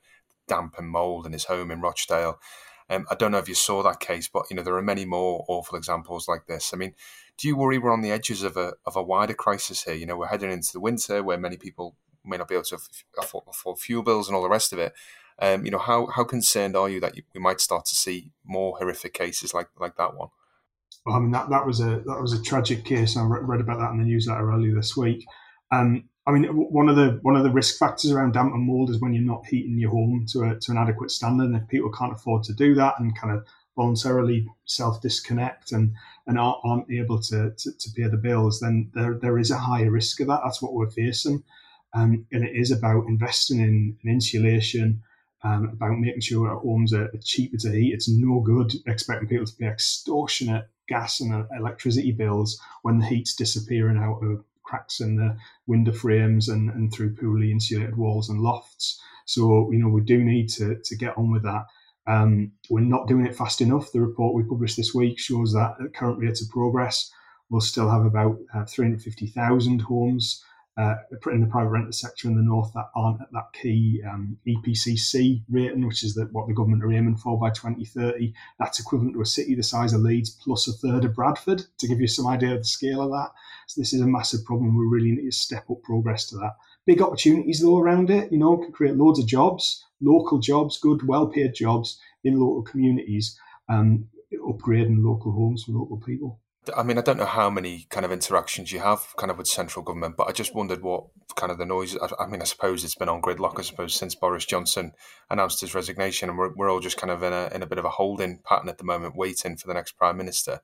damp 0.47 0.75
and 0.77 0.89
mould 0.89 1.25
in 1.25 1.31
his 1.31 1.45
home 1.45 1.71
in 1.71 1.79
Rochdale. 1.79 2.39
Um, 2.89 3.05
I 3.09 3.15
don't 3.15 3.31
know 3.31 3.37
if 3.37 3.47
you 3.47 3.55
saw 3.55 3.81
that 3.83 4.01
case, 4.01 4.27
but 4.27 4.45
you 4.49 4.57
know 4.57 4.63
there 4.63 4.75
are 4.75 4.81
many 4.81 5.05
more 5.05 5.45
awful 5.47 5.77
examples 5.77 6.27
like 6.27 6.47
this. 6.47 6.73
I 6.73 6.77
mean, 6.77 6.95
do 7.37 7.47
you 7.47 7.55
worry 7.55 7.77
we're 7.77 7.93
on 7.93 8.01
the 8.01 8.11
edges 8.11 8.43
of 8.43 8.57
a 8.57 8.73
of 8.85 8.97
a 8.97 9.03
wider 9.03 9.35
crisis 9.35 9.83
here? 9.83 9.93
You 9.93 10.05
know, 10.05 10.17
we're 10.17 10.27
heading 10.27 10.51
into 10.51 10.73
the 10.73 10.81
winter 10.81 11.23
where 11.23 11.37
many 11.37 11.55
people 11.55 11.95
may 12.25 12.35
not 12.35 12.49
be 12.49 12.55
able 12.55 12.65
to 12.65 12.77
afford 13.17 13.79
fuel 13.79 14.03
bills 14.03 14.27
and 14.27 14.35
all 14.35 14.43
the 14.43 14.49
rest 14.49 14.73
of 14.73 14.79
it. 14.79 14.93
Um, 15.41 15.65
you 15.65 15.71
know, 15.71 15.79
how 15.79 16.07
how 16.07 16.23
concerned 16.23 16.75
are 16.75 16.89
you 16.89 16.99
that 16.99 17.15
you, 17.15 17.23
we 17.33 17.39
might 17.41 17.61
start 17.61 17.85
to 17.85 17.95
see 17.95 18.31
more 18.43 18.77
horrific 18.77 19.13
cases 19.13 19.53
like 19.53 19.69
like 19.79 19.95
that 19.97 20.15
one? 20.15 20.29
Well, 21.05 21.15
I 21.15 21.19
mean, 21.19 21.31
that, 21.31 21.49
that 21.49 21.65
was 21.65 21.79
a 21.79 22.01
that 22.05 22.19
was 22.21 22.33
a 22.33 22.41
tragic 22.41 22.83
case. 22.85 23.15
I 23.15 23.23
read 23.23 23.61
about 23.61 23.79
that 23.79 23.91
in 23.91 23.99
the 23.99 24.05
newsletter 24.05 24.51
earlier 24.51 24.75
this 24.75 24.97
week. 24.97 25.25
Um, 25.71 26.09
I 26.27 26.31
mean, 26.31 26.43
one 26.45 26.89
of 26.89 26.95
the 26.95 27.19
one 27.23 27.35
of 27.35 27.43
the 27.43 27.51
risk 27.51 27.79
factors 27.79 28.11
around 28.11 28.33
damp 28.33 28.53
and 28.53 28.67
mold 28.67 28.89
is 28.89 28.99
when 29.01 29.13
you're 29.13 29.23
not 29.23 29.47
heating 29.47 29.79
your 29.79 29.91
home 29.91 30.25
to 30.31 30.43
a, 30.43 30.59
to 30.59 30.71
an 30.71 30.77
adequate 30.77 31.11
standard, 31.11 31.45
and 31.45 31.55
if 31.55 31.67
people 31.67 31.91
can't 31.91 32.13
afford 32.13 32.43
to 32.43 32.53
do 32.53 32.75
that 32.75 32.99
and 32.99 33.17
kind 33.17 33.33
of 33.33 33.45
voluntarily 33.75 34.45
self 34.65 35.01
disconnect 35.01 35.71
and 35.71 35.93
and 36.27 36.37
aren't, 36.37 36.59
aren't 36.63 36.91
able 36.91 37.19
to, 37.19 37.51
to, 37.57 37.71
to 37.75 37.89
pay 37.95 38.07
the 38.07 38.17
bills, 38.17 38.59
then 38.59 38.91
there 38.93 39.15
there 39.15 39.39
is 39.39 39.49
a 39.49 39.57
higher 39.57 39.89
risk 39.89 40.19
of 40.19 40.27
that. 40.27 40.41
That's 40.43 40.61
what 40.61 40.73
we're 40.73 40.91
facing, 40.91 41.43
um, 41.93 42.27
and 42.31 42.43
it 42.43 42.55
is 42.55 42.71
about 42.71 43.07
investing 43.07 43.59
in, 43.59 43.97
in 44.03 44.11
insulation, 44.11 45.01
um, 45.43 45.69
about 45.69 45.99
making 45.99 46.21
sure 46.21 46.49
our 46.49 46.59
homes 46.59 46.93
are 46.93 47.09
cheaper 47.23 47.57
to 47.57 47.71
heat. 47.71 47.93
It's 47.93 48.09
no 48.09 48.41
good 48.41 48.73
expecting 48.87 49.27
people 49.27 49.45
to 49.45 49.55
pay 49.55 49.67
extortionate 49.67 50.69
gas 50.87 51.19
and 51.19 51.33
uh, 51.33 51.43
electricity 51.57 52.11
bills 52.11 52.59
when 52.81 52.99
the 52.99 53.05
heat's 53.05 53.35
disappearing 53.35 53.97
out 53.97 54.19
of 54.23 54.43
cracks 54.63 54.99
in 54.99 55.15
the 55.15 55.35
window 55.67 55.91
frames 55.91 56.49
and, 56.49 56.69
and 56.69 56.93
through 56.93 57.15
poorly 57.15 57.51
insulated 57.51 57.97
walls 57.97 58.29
and 58.29 58.41
lofts. 58.41 59.01
So, 59.25 59.71
you 59.71 59.79
know, 59.79 59.89
we 59.89 60.01
do 60.01 60.23
need 60.23 60.49
to, 60.49 60.75
to 60.83 60.95
get 60.95 61.17
on 61.17 61.31
with 61.31 61.43
that. 61.43 61.65
Um, 62.07 62.53
we're 62.69 62.81
not 62.81 63.07
doing 63.07 63.25
it 63.25 63.35
fast 63.35 63.61
enough. 63.61 63.91
The 63.91 64.01
report 64.01 64.33
we 64.33 64.43
published 64.43 64.77
this 64.77 64.93
week 64.93 65.19
shows 65.19 65.53
that 65.53 65.75
at 65.83 65.93
current 65.93 66.19
rates 66.19 66.41
of 66.41 66.49
progress, 66.49 67.11
we'll 67.49 67.61
still 67.61 67.89
have 67.89 68.05
about 68.05 68.37
uh, 68.53 68.65
350,000 68.65 69.81
homes 69.81 70.43
uh, 70.79 70.95
in 71.29 71.41
the 71.41 71.47
private 71.47 71.69
rented 71.69 71.93
sector 71.93 72.29
in 72.29 72.37
the 72.37 72.41
north 72.41 72.71
that 72.73 72.89
aren't 72.95 73.21
at 73.21 73.31
that 73.33 73.51
key 73.51 74.01
um, 74.09 74.37
EPCC 74.47 75.43
rating, 75.49 75.85
which 75.85 76.03
is 76.03 76.15
the, 76.15 76.23
what 76.31 76.47
the 76.47 76.53
government 76.53 76.83
are 76.85 76.93
aiming 76.93 77.17
for 77.17 77.37
by 77.37 77.49
2030. 77.49 78.33
That's 78.59 78.79
equivalent 78.79 79.13
to 79.15 79.21
a 79.21 79.25
city 79.25 79.55
the 79.55 79.63
size 79.63 79.91
of 79.91 80.01
Leeds 80.01 80.29
plus 80.29 80.69
a 80.69 80.71
third 80.71 81.03
of 81.03 81.15
Bradford, 81.15 81.65
to 81.79 81.87
give 81.87 81.99
you 81.99 82.07
some 82.07 82.27
idea 82.27 82.53
of 82.53 82.59
the 82.59 82.63
scale 82.63 83.01
of 83.01 83.11
that. 83.11 83.31
So 83.67 83.81
this 83.81 83.91
is 83.91 83.99
a 83.99 84.07
massive 84.07 84.45
problem. 84.45 84.77
We 84.77 84.85
really 84.85 85.11
need 85.11 85.29
to 85.29 85.31
step 85.31 85.69
up 85.69 85.83
progress 85.83 86.29
to 86.29 86.37
that. 86.37 86.55
Big 86.85 87.01
opportunities 87.01 87.59
though 87.59 87.77
around 87.77 88.09
it, 88.09 88.31
you 88.31 88.37
know, 88.37 88.55
can 88.55 88.71
create 88.71 88.95
loads 88.95 89.19
of 89.19 89.27
jobs, 89.27 89.83
local 89.99 90.39
jobs, 90.39 90.79
good, 90.79 91.05
well-paid 91.05 91.55
jobs 91.55 91.99
in 92.23 92.39
local 92.39 92.61
communities, 92.61 93.37
um, 93.67 94.07
upgrading 94.33 95.03
local 95.03 95.33
homes 95.33 95.65
for 95.65 95.73
local 95.73 95.97
people. 95.97 96.39
I 96.75 96.83
mean, 96.83 96.97
I 96.97 97.01
don't 97.01 97.17
know 97.17 97.25
how 97.25 97.49
many 97.49 97.87
kind 97.89 98.05
of 98.05 98.11
interactions 98.11 98.71
you 98.71 98.79
have 98.79 99.15
kind 99.17 99.31
of 99.31 99.37
with 99.37 99.47
central 99.47 99.83
government, 99.83 100.17
but 100.17 100.27
I 100.27 100.33
just 100.33 100.53
wondered 100.53 100.81
what 100.81 101.05
kind 101.35 101.51
of 101.51 101.57
the 101.57 101.65
noise. 101.65 101.97
I, 101.97 102.09
I 102.23 102.27
mean, 102.27 102.41
I 102.41 102.45
suppose 102.45 102.83
it's 102.83 102.95
been 102.95 103.09
on 103.09 103.21
gridlock, 103.21 103.57
I 103.57 103.61
suppose, 103.61 103.95
since 103.95 104.13
Boris 104.13 104.45
Johnson 104.45 104.91
announced 105.29 105.61
his 105.61 105.73
resignation, 105.73 106.29
and 106.29 106.37
we're, 106.37 106.53
we're 106.53 106.69
all 106.69 106.81
just 106.81 106.97
kind 106.97 107.11
of 107.11 107.23
in 107.23 107.33
a 107.33 107.49
in 107.53 107.63
a 107.63 107.67
bit 107.67 107.77
of 107.77 107.85
a 107.85 107.89
holding 107.89 108.39
pattern 108.43 108.69
at 108.69 108.77
the 108.77 108.83
moment, 108.83 109.15
waiting 109.15 109.55
for 109.55 109.67
the 109.67 109.73
next 109.73 109.93
prime 109.93 110.17
minister. 110.17 110.59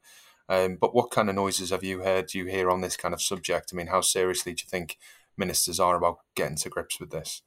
Um, 0.47 0.77
but 0.79 0.93
what 0.93 1.11
kind 1.11 1.29
of 1.29 1.35
noises 1.35 1.71
have 1.71 1.83
you 1.83 2.03
heard? 2.03 2.27
Do 2.27 2.37
you 2.37 2.45
hear 2.45 2.69
on 2.69 2.81
this 2.81 2.97
kind 2.97 3.13
of 3.13 3.21
subject? 3.21 3.71
I 3.73 3.75
mean, 3.75 3.87
how 3.87 4.01
seriously 4.01 4.53
do 4.53 4.63
you 4.63 4.69
think 4.69 4.97
ministers 5.37 5.79
are 5.79 5.95
about 5.95 6.19
getting 6.35 6.57
to 6.57 6.69
grips 6.69 6.99
with 6.99 7.09
this? 7.09 7.41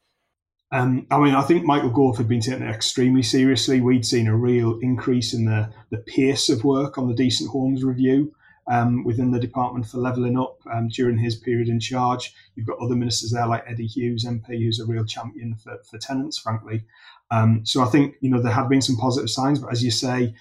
Um, 0.71 1.07
I 1.11 1.19
mean, 1.19 1.35
I 1.35 1.43
think 1.43 1.65
Michael 1.65 1.91
Gove 1.91 2.19
had 2.19 2.29
been 2.29 2.41
taking 2.41 2.67
it 2.67 2.75
extremely 2.75 3.23
seriously. 3.23 3.81
We'd 3.81 4.05
seen 4.05 4.27
a 4.27 4.37
real 4.37 4.79
increase 4.83 5.33
in 5.33 5.47
the, 5.47 5.71
the 5.91 5.99
pace 5.99 6.51
of 6.51 6.65
work 6.65 6.99
on 6.99 7.09
the 7.09 7.15
Decent 7.15 7.51
Homes 7.51 7.85
Review 7.85 8.35
um, 8.69 9.03
within 9.05 9.31
the 9.31 9.41
department 9.41 9.87
for 9.87 9.99
levelling 9.99 10.39
up 10.39 10.59
um, 10.73 10.89
during 10.89 11.19
his 11.19 11.37
period 11.37 11.69
in 11.69 11.81
charge. 11.81 12.35
You've 12.55 12.67
got 12.67 12.79
other 12.79 12.95
ministers 12.95 13.31
there 13.31 13.47
like 13.47 13.65
Eddie 13.67 13.87
Hughes, 13.87 14.25
MP, 14.25 14.59
who's 14.59 14.79
a 14.79 14.87
real 14.87 15.05
champion 15.05 15.55
for, 15.57 15.79
for 15.91 15.99
tenants, 15.99 16.39
frankly. 16.39 16.85
Um, 17.31 17.65
so 17.65 17.83
I 17.83 17.87
think 17.87 18.17
you 18.21 18.31
know 18.31 18.41
there 18.41 18.53
have 18.53 18.69
been 18.69 18.83
some 18.83 18.97
positive 18.97 19.31
signs, 19.31 19.59
but 19.59 19.73
as 19.73 19.83
you 19.83 19.91
say, 19.91 20.35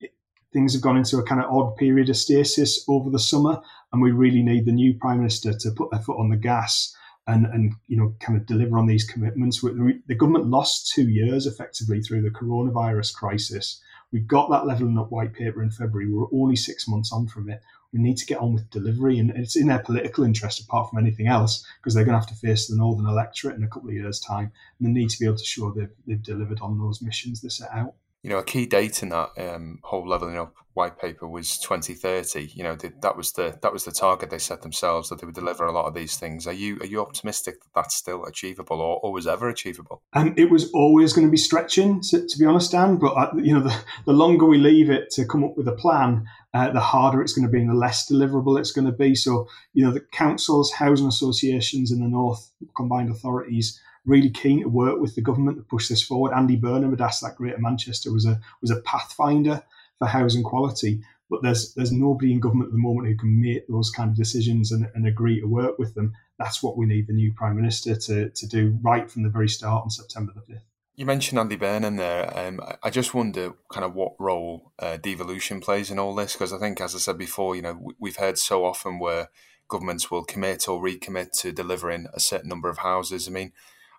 it, 0.00 0.12
things 0.52 0.72
have 0.72 0.82
gone 0.82 0.96
into 0.96 1.18
a 1.18 1.22
kind 1.24 1.40
of 1.40 1.50
odd 1.50 1.76
period 1.76 2.08
of 2.08 2.16
stasis 2.16 2.84
over 2.88 3.10
the 3.10 3.18
summer, 3.18 3.60
and 3.92 4.00
we 4.00 4.12
really 4.12 4.42
need 4.42 4.64
the 4.64 4.72
new 4.72 4.94
prime 4.94 5.18
minister 5.18 5.52
to 5.52 5.70
put 5.72 5.90
their 5.90 6.00
foot 6.00 6.18
on 6.18 6.30
the 6.30 6.36
gas 6.36 6.96
and 7.26 7.46
and 7.46 7.74
you 7.86 7.96
know 7.96 8.14
kind 8.20 8.38
of 8.38 8.46
deliver 8.46 8.78
on 8.78 8.86
these 8.86 9.04
commitments. 9.04 9.60
The 9.60 10.14
government 10.16 10.46
lost 10.46 10.92
two 10.92 11.08
years 11.08 11.46
effectively 11.46 12.00
through 12.00 12.22
the 12.22 12.30
coronavirus 12.30 13.14
crisis. 13.14 13.80
We 14.12 14.20
got 14.20 14.50
that 14.50 14.66
levelling 14.66 14.98
up 14.98 15.10
white 15.10 15.32
paper 15.32 15.62
in 15.62 15.70
February. 15.70 16.08
We're 16.08 16.26
only 16.32 16.56
six 16.56 16.86
months 16.86 17.12
on 17.12 17.26
from 17.26 17.48
it. 17.48 17.62
We 17.92 18.00
need 18.00 18.16
to 18.18 18.26
get 18.26 18.40
on 18.40 18.54
with 18.54 18.70
delivery, 18.70 19.18
and 19.18 19.30
it's 19.30 19.56
in 19.56 19.66
their 19.66 19.78
political 19.78 20.24
interest, 20.24 20.60
apart 20.60 20.90
from 20.90 20.98
anything 20.98 21.26
else, 21.26 21.66
because 21.80 21.94
they're 21.94 22.04
going 22.04 22.14
to 22.14 22.20
have 22.20 22.28
to 22.28 22.34
face 22.34 22.66
the 22.66 22.76
Northern 22.76 23.06
electorate 23.06 23.56
in 23.56 23.64
a 23.64 23.68
couple 23.68 23.88
of 23.88 23.94
years' 23.94 24.20
time, 24.20 24.52
and 24.78 24.86
they 24.86 25.00
need 25.00 25.10
to 25.10 25.18
be 25.18 25.26
able 25.26 25.36
to 25.36 25.44
show 25.44 25.70
they've, 25.70 25.90
they've 26.06 26.22
delivered 26.22 26.60
on 26.60 26.78
those 26.78 27.02
missions 27.02 27.40
they 27.40 27.48
set 27.48 27.70
out 27.72 27.94
you 28.22 28.30
know, 28.30 28.38
a 28.38 28.44
key 28.44 28.66
date 28.66 29.02
in 29.02 29.08
that 29.08 29.30
um, 29.36 29.80
whole 29.82 30.08
leveling 30.08 30.38
up 30.38 30.54
white 30.74 30.98
paper 30.98 31.28
was 31.28 31.58
2030. 31.58 32.52
You 32.54 32.62
know, 32.62 32.76
that 32.76 33.16
was 33.16 33.32
the 33.32 33.58
that 33.62 33.72
was 33.72 33.84
the 33.84 33.92
target 33.92 34.30
they 34.30 34.38
set 34.38 34.62
themselves 34.62 35.08
that 35.08 35.20
they 35.20 35.26
would 35.26 35.34
deliver 35.34 35.66
a 35.66 35.72
lot 35.72 35.86
of 35.86 35.94
these 35.94 36.16
things. 36.16 36.46
Are 36.46 36.52
you 36.52 36.78
are 36.80 36.86
you 36.86 37.00
optimistic 37.00 37.60
that 37.60 37.70
that's 37.74 37.94
still 37.94 38.24
achievable 38.24 38.80
or, 38.80 39.00
or 39.02 39.12
was 39.12 39.26
ever 39.26 39.48
achievable? 39.48 40.02
And 40.14 40.38
it 40.38 40.50
was 40.50 40.70
always 40.70 41.12
going 41.12 41.26
to 41.26 41.30
be 41.30 41.36
stretching, 41.36 42.00
to, 42.10 42.26
to 42.26 42.38
be 42.38 42.46
honest, 42.46 42.70
Dan. 42.70 42.96
But 42.96 43.12
uh, 43.14 43.30
you 43.36 43.54
know, 43.54 43.64
the, 43.64 43.76
the 44.06 44.12
longer 44.12 44.46
we 44.46 44.58
leave 44.58 44.88
it 44.88 45.10
to 45.10 45.26
come 45.26 45.44
up 45.44 45.56
with 45.56 45.68
a 45.68 45.72
plan, 45.72 46.26
uh, 46.54 46.70
the 46.70 46.80
harder 46.80 47.22
it's 47.22 47.32
going 47.32 47.46
to 47.46 47.52
be 47.52 47.60
and 47.60 47.70
the 47.70 47.74
less 47.74 48.10
deliverable 48.10 48.58
it's 48.58 48.72
going 48.72 48.86
to 48.86 48.92
be. 48.92 49.14
So, 49.14 49.48
you 49.74 49.84
know, 49.84 49.92
the 49.92 50.00
councils, 50.12 50.72
housing 50.72 51.08
associations 51.08 51.90
in 51.90 52.00
the 52.00 52.08
north, 52.08 52.50
combined 52.76 53.10
authorities 53.10 53.80
really 54.04 54.30
keen 54.30 54.62
to 54.62 54.68
work 54.68 55.00
with 55.00 55.14
the 55.14 55.20
government 55.20 55.58
to 55.58 55.62
push 55.62 55.88
this 55.88 56.02
forward. 56.02 56.32
Andy 56.32 56.56
Burnham 56.56 56.90
had 56.90 57.00
asked 57.00 57.22
that 57.22 57.36
Greater 57.36 57.58
Manchester 57.58 58.12
was 58.12 58.26
a 58.26 58.40
was 58.60 58.70
a 58.70 58.80
pathfinder 58.80 59.62
for 59.98 60.08
housing 60.08 60.42
quality. 60.42 61.02
But 61.30 61.42
there's 61.42 61.72
there's 61.74 61.92
nobody 61.92 62.32
in 62.32 62.40
government 62.40 62.68
at 62.68 62.72
the 62.72 62.78
moment 62.78 63.08
who 63.08 63.16
can 63.16 63.40
make 63.40 63.66
those 63.66 63.90
kind 63.90 64.10
of 64.10 64.16
decisions 64.16 64.70
and, 64.70 64.90
and 64.94 65.06
agree 65.06 65.40
to 65.40 65.46
work 65.46 65.78
with 65.78 65.94
them. 65.94 66.12
That's 66.38 66.62
what 66.62 66.76
we 66.76 66.86
need 66.86 67.06
the 67.06 67.14
new 67.14 67.32
Prime 67.32 67.56
Minister 67.56 67.96
to, 67.96 68.28
to 68.30 68.46
do 68.46 68.78
right 68.82 69.10
from 69.10 69.22
the 69.22 69.30
very 69.30 69.48
start 69.48 69.84
on 69.84 69.90
September 69.90 70.32
the 70.34 70.52
5th. 70.52 70.62
You 70.94 71.06
mentioned 71.06 71.38
Andy 71.38 71.56
Burnham 71.56 71.96
there. 71.96 72.36
Um, 72.38 72.60
I 72.82 72.90
just 72.90 73.14
wonder 73.14 73.54
kind 73.72 73.84
of 73.84 73.94
what 73.94 74.12
role 74.18 74.72
uh, 74.78 74.98
devolution 74.98 75.60
plays 75.60 75.90
in 75.90 75.98
all 75.98 76.14
this, 76.14 76.34
because 76.34 76.52
I 76.52 76.58
think, 76.58 76.82
as 76.82 76.94
I 76.94 76.98
said 76.98 77.16
before, 77.16 77.56
you 77.56 77.62
know, 77.62 77.92
we've 77.98 78.16
heard 78.16 78.36
so 78.36 78.66
often 78.66 78.98
where 78.98 79.30
governments 79.68 80.10
will 80.10 80.24
commit 80.24 80.68
or 80.68 80.82
recommit 80.82 81.30
to 81.40 81.50
delivering 81.50 82.08
a 82.12 82.20
certain 82.20 82.50
number 82.50 82.68
of 82.68 82.78
houses. 82.78 83.26
I 83.26 83.30
mean, 83.30 83.52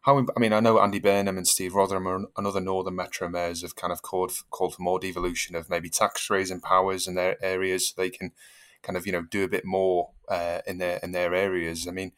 how 0.03 0.25
I 0.35 0.39
mean, 0.39 0.53
I 0.53 0.59
know 0.59 0.79
Andy 0.79 0.99
Burnham 0.99 1.37
and 1.37 1.47
Steve 1.47 1.73
Rotheram 1.73 2.27
and 2.35 2.47
other 2.47 2.59
Northern 2.59 2.95
Metro 2.95 3.29
mayors 3.29 3.61
have 3.61 3.75
kind 3.75 3.91
of 3.91 4.01
called 4.01 4.31
called 4.51 4.75
for 4.75 4.81
more 4.81 4.99
devolution 4.99 5.55
of 5.55 5.69
maybe 5.69 5.89
tax 5.89 6.29
raising 6.29 6.59
powers 6.59 7.07
in 7.07 7.15
their 7.15 7.43
areas 7.43 7.89
so 7.89 7.95
they 7.97 8.09
can 8.09 8.31
kind 8.81 8.97
of 8.97 9.05
you 9.05 9.13
know 9.13 9.23
do 9.23 9.43
a 9.43 9.47
bit 9.47 9.65
more 9.65 10.11
uh, 10.27 10.59
in 10.67 10.77
their 10.77 10.97
in 10.97 11.13
their 11.13 11.33
areas. 11.33 11.87
I 11.87 11.91
mean, 11.91 12.11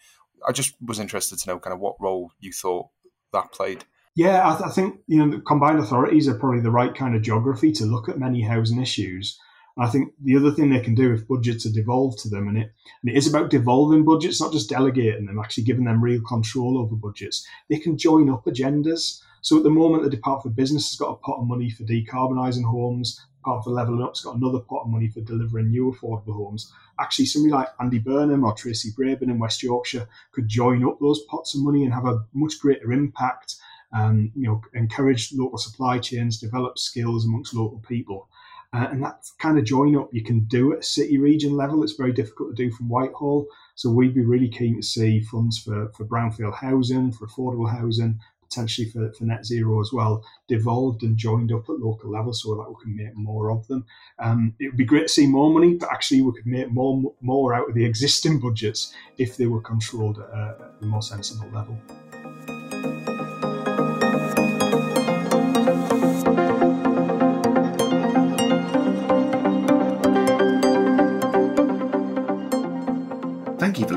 I 0.47 0.51
just 0.51 0.75
was 0.83 0.99
interested 0.99 1.37
to 1.39 1.49
know 1.49 1.59
kind 1.59 1.73
of 1.73 1.79
what 1.79 1.95
role 2.01 2.31
you 2.39 2.51
thought 2.51 2.87
that 3.31 3.51
played. 3.51 3.85
Yeah, 4.15 4.49
I, 4.49 4.57
th- 4.57 4.69
I 4.69 4.71
think 4.71 5.01
you 5.07 5.23
know 5.23 5.39
combined 5.41 5.79
authorities 5.79 6.27
are 6.27 6.39
probably 6.39 6.61
the 6.61 6.71
right 6.71 6.95
kind 6.95 7.15
of 7.15 7.21
geography 7.21 7.71
to 7.73 7.85
look 7.85 8.09
at 8.09 8.17
many 8.17 8.41
housing 8.41 8.81
issues. 8.81 9.39
I 9.77 9.87
think 9.87 10.13
the 10.23 10.37
other 10.37 10.51
thing 10.51 10.69
they 10.69 10.79
can 10.79 10.95
do 10.95 11.13
if 11.13 11.27
budgets 11.27 11.65
are 11.65 11.71
devolved 11.71 12.19
to 12.19 12.29
them, 12.29 12.47
and 12.47 12.57
it 12.57 12.71
and 13.01 13.11
it 13.11 13.17
is 13.17 13.27
about 13.27 13.49
devolving 13.49 14.05
budgets, 14.05 14.39
not 14.39 14.53
just 14.53 14.69
delegating 14.69 15.25
them, 15.25 15.39
actually 15.39 15.65
giving 15.65 15.83
them 15.83 16.01
real 16.01 16.21
control 16.21 16.77
over 16.77 16.95
budgets. 16.95 17.45
They 17.69 17.79
can 17.79 17.97
join 17.97 18.29
up 18.29 18.45
agendas. 18.45 19.19
So 19.41 19.57
at 19.57 19.63
the 19.63 19.69
moment, 19.69 20.03
the 20.03 20.09
Department 20.09 20.43
for 20.43 20.49
Business 20.61 20.89
has 20.89 20.97
got 20.97 21.11
a 21.11 21.17
pot 21.17 21.39
of 21.39 21.47
money 21.47 21.69
for 21.69 21.83
decarbonising 21.83 22.63
homes. 22.63 23.19
Part 23.43 23.63
for 23.63 23.69
Levelling 23.69 24.01
Up's 24.01 24.23
got 24.23 24.37
another 24.37 24.59
pot 24.59 24.85
of 24.85 24.89
money 24.89 25.07
for 25.07 25.21
delivering 25.21 25.69
new 25.69 25.93
affordable 25.93 26.35
homes. 26.35 26.71
Actually, 26.99 27.25
somebody 27.25 27.51
like 27.51 27.67
Andy 27.79 27.99
Burnham 27.99 28.43
or 28.43 28.55
Tracy 28.55 28.91
Brabin 28.97 29.29
in 29.29 29.37
West 29.37 29.61
Yorkshire 29.61 30.07
could 30.31 30.47
join 30.47 30.83
up 30.83 30.97
those 30.99 31.23
pots 31.25 31.53
of 31.53 31.61
money 31.61 31.83
and 31.83 31.93
have 31.93 32.05
a 32.05 32.25
much 32.33 32.59
greater 32.59 32.91
impact. 32.91 33.55
Um, 33.93 34.31
you 34.35 34.47
know, 34.47 34.61
encourage 34.73 35.31
local 35.33 35.59
supply 35.59 35.99
chains, 35.99 36.39
develop 36.39 36.79
skills 36.79 37.25
amongst 37.25 37.53
local 37.53 37.83
people. 37.87 38.29
Uh, 38.75 38.89
and 38.91 39.01
that 39.01 39.25
kind 39.39 39.57
of 39.57 39.63
join 39.63 39.95
up 39.95 40.09
you 40.11 40.21
can 40.21 40.41
do 40.41 40.73
at 40.73 40.83
city 40.83 41.17
region 41.17 41.55
level. 41.55 41.81
It's 41.81 41.93
very 41.93 42.11
difficult 42.11 42.49
to 42.49 42.63
do 42.63 42.69
from 42.71 42.89
Whitehall. 42.89 43.47
So 43.75 43.89
we'd 43.89 44.13
be 44.13 44.25
really 44.25 44.49
keen 44.49 44.75
to 44.75 44.83
see 44.83 45.21
funds 45.21 45.57
for, 45.57 45.89
for 45.95 46.05
brownfield 46.05 46.55
housing, 46.55 47.13
for 47.13 47.25
affordable 47.25 47.71
housing, 47.71 48.19
potentially 48.43 48.89
for, 48.89 49.13
for 49.13 49.23
net 49.23 49.45
zero 49.45 49.79
as 49.79 49.93
well, 49.93 50.25
devolved 50.49 51.03
and 51.03 51.15
joined 51.15 51.53
up 51.53 51.69
at 51.69 51.79
local 51.79 52.11
level 52.11 52.33
so 52.33 52.55
that 52.55 52.69
we 52.69 52.75
can 52.83 52.97
make 52.97 53.15
more 53.15 53.49
of 53.49 53.65
them. 53.67 53.85
Um, 54.19 54.55
it 54.59 54.67
would 54.67 54.77
be 54.77 54.83
great 54.83 55.07
to 55.07 55.13
see 55.13 55.25
more 55.25 55.49
money, 55.49 55.75
but 55.75 55.89
actually 55.89 56.21
we 56.21 56.33
could 56.33 56.45
make 56.45 56.69
more 56.69 57.13
more 57.21 57.53
out 57.53 57.69
of 57.69 57.75
the 57.75 57.85
existing 57.85 58.41
budgets 58.41 58.93
if 59.17 59.37
they 59.37 59.45
were 59.45 59.61
controlled 59.61 60.19
at 60.19 60.29
a, 60.29 60.57
at 60.59 60.81
a 60.81 60.85
more 60.85 61.01
sensible 61.01 61.49
level. 61.53 61.79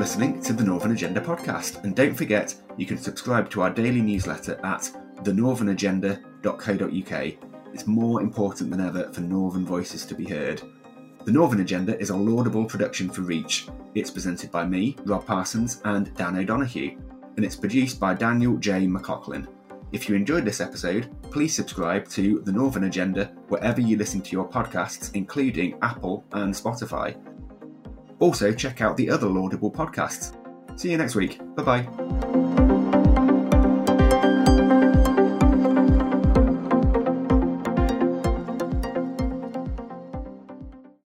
Listening 0.09 0.41
to 0.41 0.53
the 0.53 0.63
Northern 0.63 0.91
Agenda 0.91 1.21
podcast. 1.21 1.83
And 1.83 1.95
don't 1.95 2.15
forget, 2.15 2.55
you 2.77 2.87
can 2.87 2.97
subscribe 2.97 3.47
to 3.51 3.61
our 3.61 3.69
daily 3.69 4.01
newsletter 4.01 4.59
at 4.65 4.89
thenorthernagenda.co.uk. 5.17 7.33
It's 7.71 7.85
more 7.85 8.19
important 8.19 8.71
than 8.71 8.81
ever 8.81 9.13
for 9.13 9.21
Northern 9.21 9.67
voices 9.67 10.07
to 10.07 10.15
be 10.15 10.25
heard. 10.25 10.63
The 11.25 11.31
Northern 11.31 11.59
Agenda 11.59 11.95
is 11.99 12.09
a 12.09 12.17
laudable 12.17 12.65
production 12.65 13.11
for 13.11 13.21
Reach. 13.21 13.67
It's 13.93 14.09
presented 14.09 14.51
by 14.51 14.65
me, 14.65 14.97
Rob 15.05 15.27
Parsons, 15.27 15.79
and 15.85 16.11
Dan 16.15 16.37
O'Donoghue, 16.37 16.97
and 17.35 17.45
it's 17.45 17.55
produced 17.55 17.99
by 17.99 18.15
Daniel 18.15 18.57
J. 18.57 18.87
McLaughlin. 18.87 19.47
If 19.91 20.09
you 20.09 20.15
enjoyed 20.15 20.43
this 20.43 20.59
episode, 20.59 21.15
please 21.29 21.53
subscribe 21.53 22.09
to 22.09 22.41
The 22.45 22.51
Northern 22.51 22.85
Agenda 22.85 23.25
wherever 23.49 23.79
you 23.79 23.95
listen 23.95 24.21
to 24.21 24.31
your 24.31 24.49
podcasts, 24.49 25.13
including 25.13 25.77
Apple 25.83 26.25
and 26.31 26.51
Spotify. 26.51 27.15
Also, 28.19 28.51
check 28.51 28.81
out 28.81 28.97
the 28.97 29.09
other 29.09 29.27
laudable 29.27 29.71
podcasts. 29.71 30.35
See 30.79 30.91
you 30.91 30.97
next 30.97 31.15
week. 31.15 31.39
Bye 31.55 31.63
bye. 31.63 32.38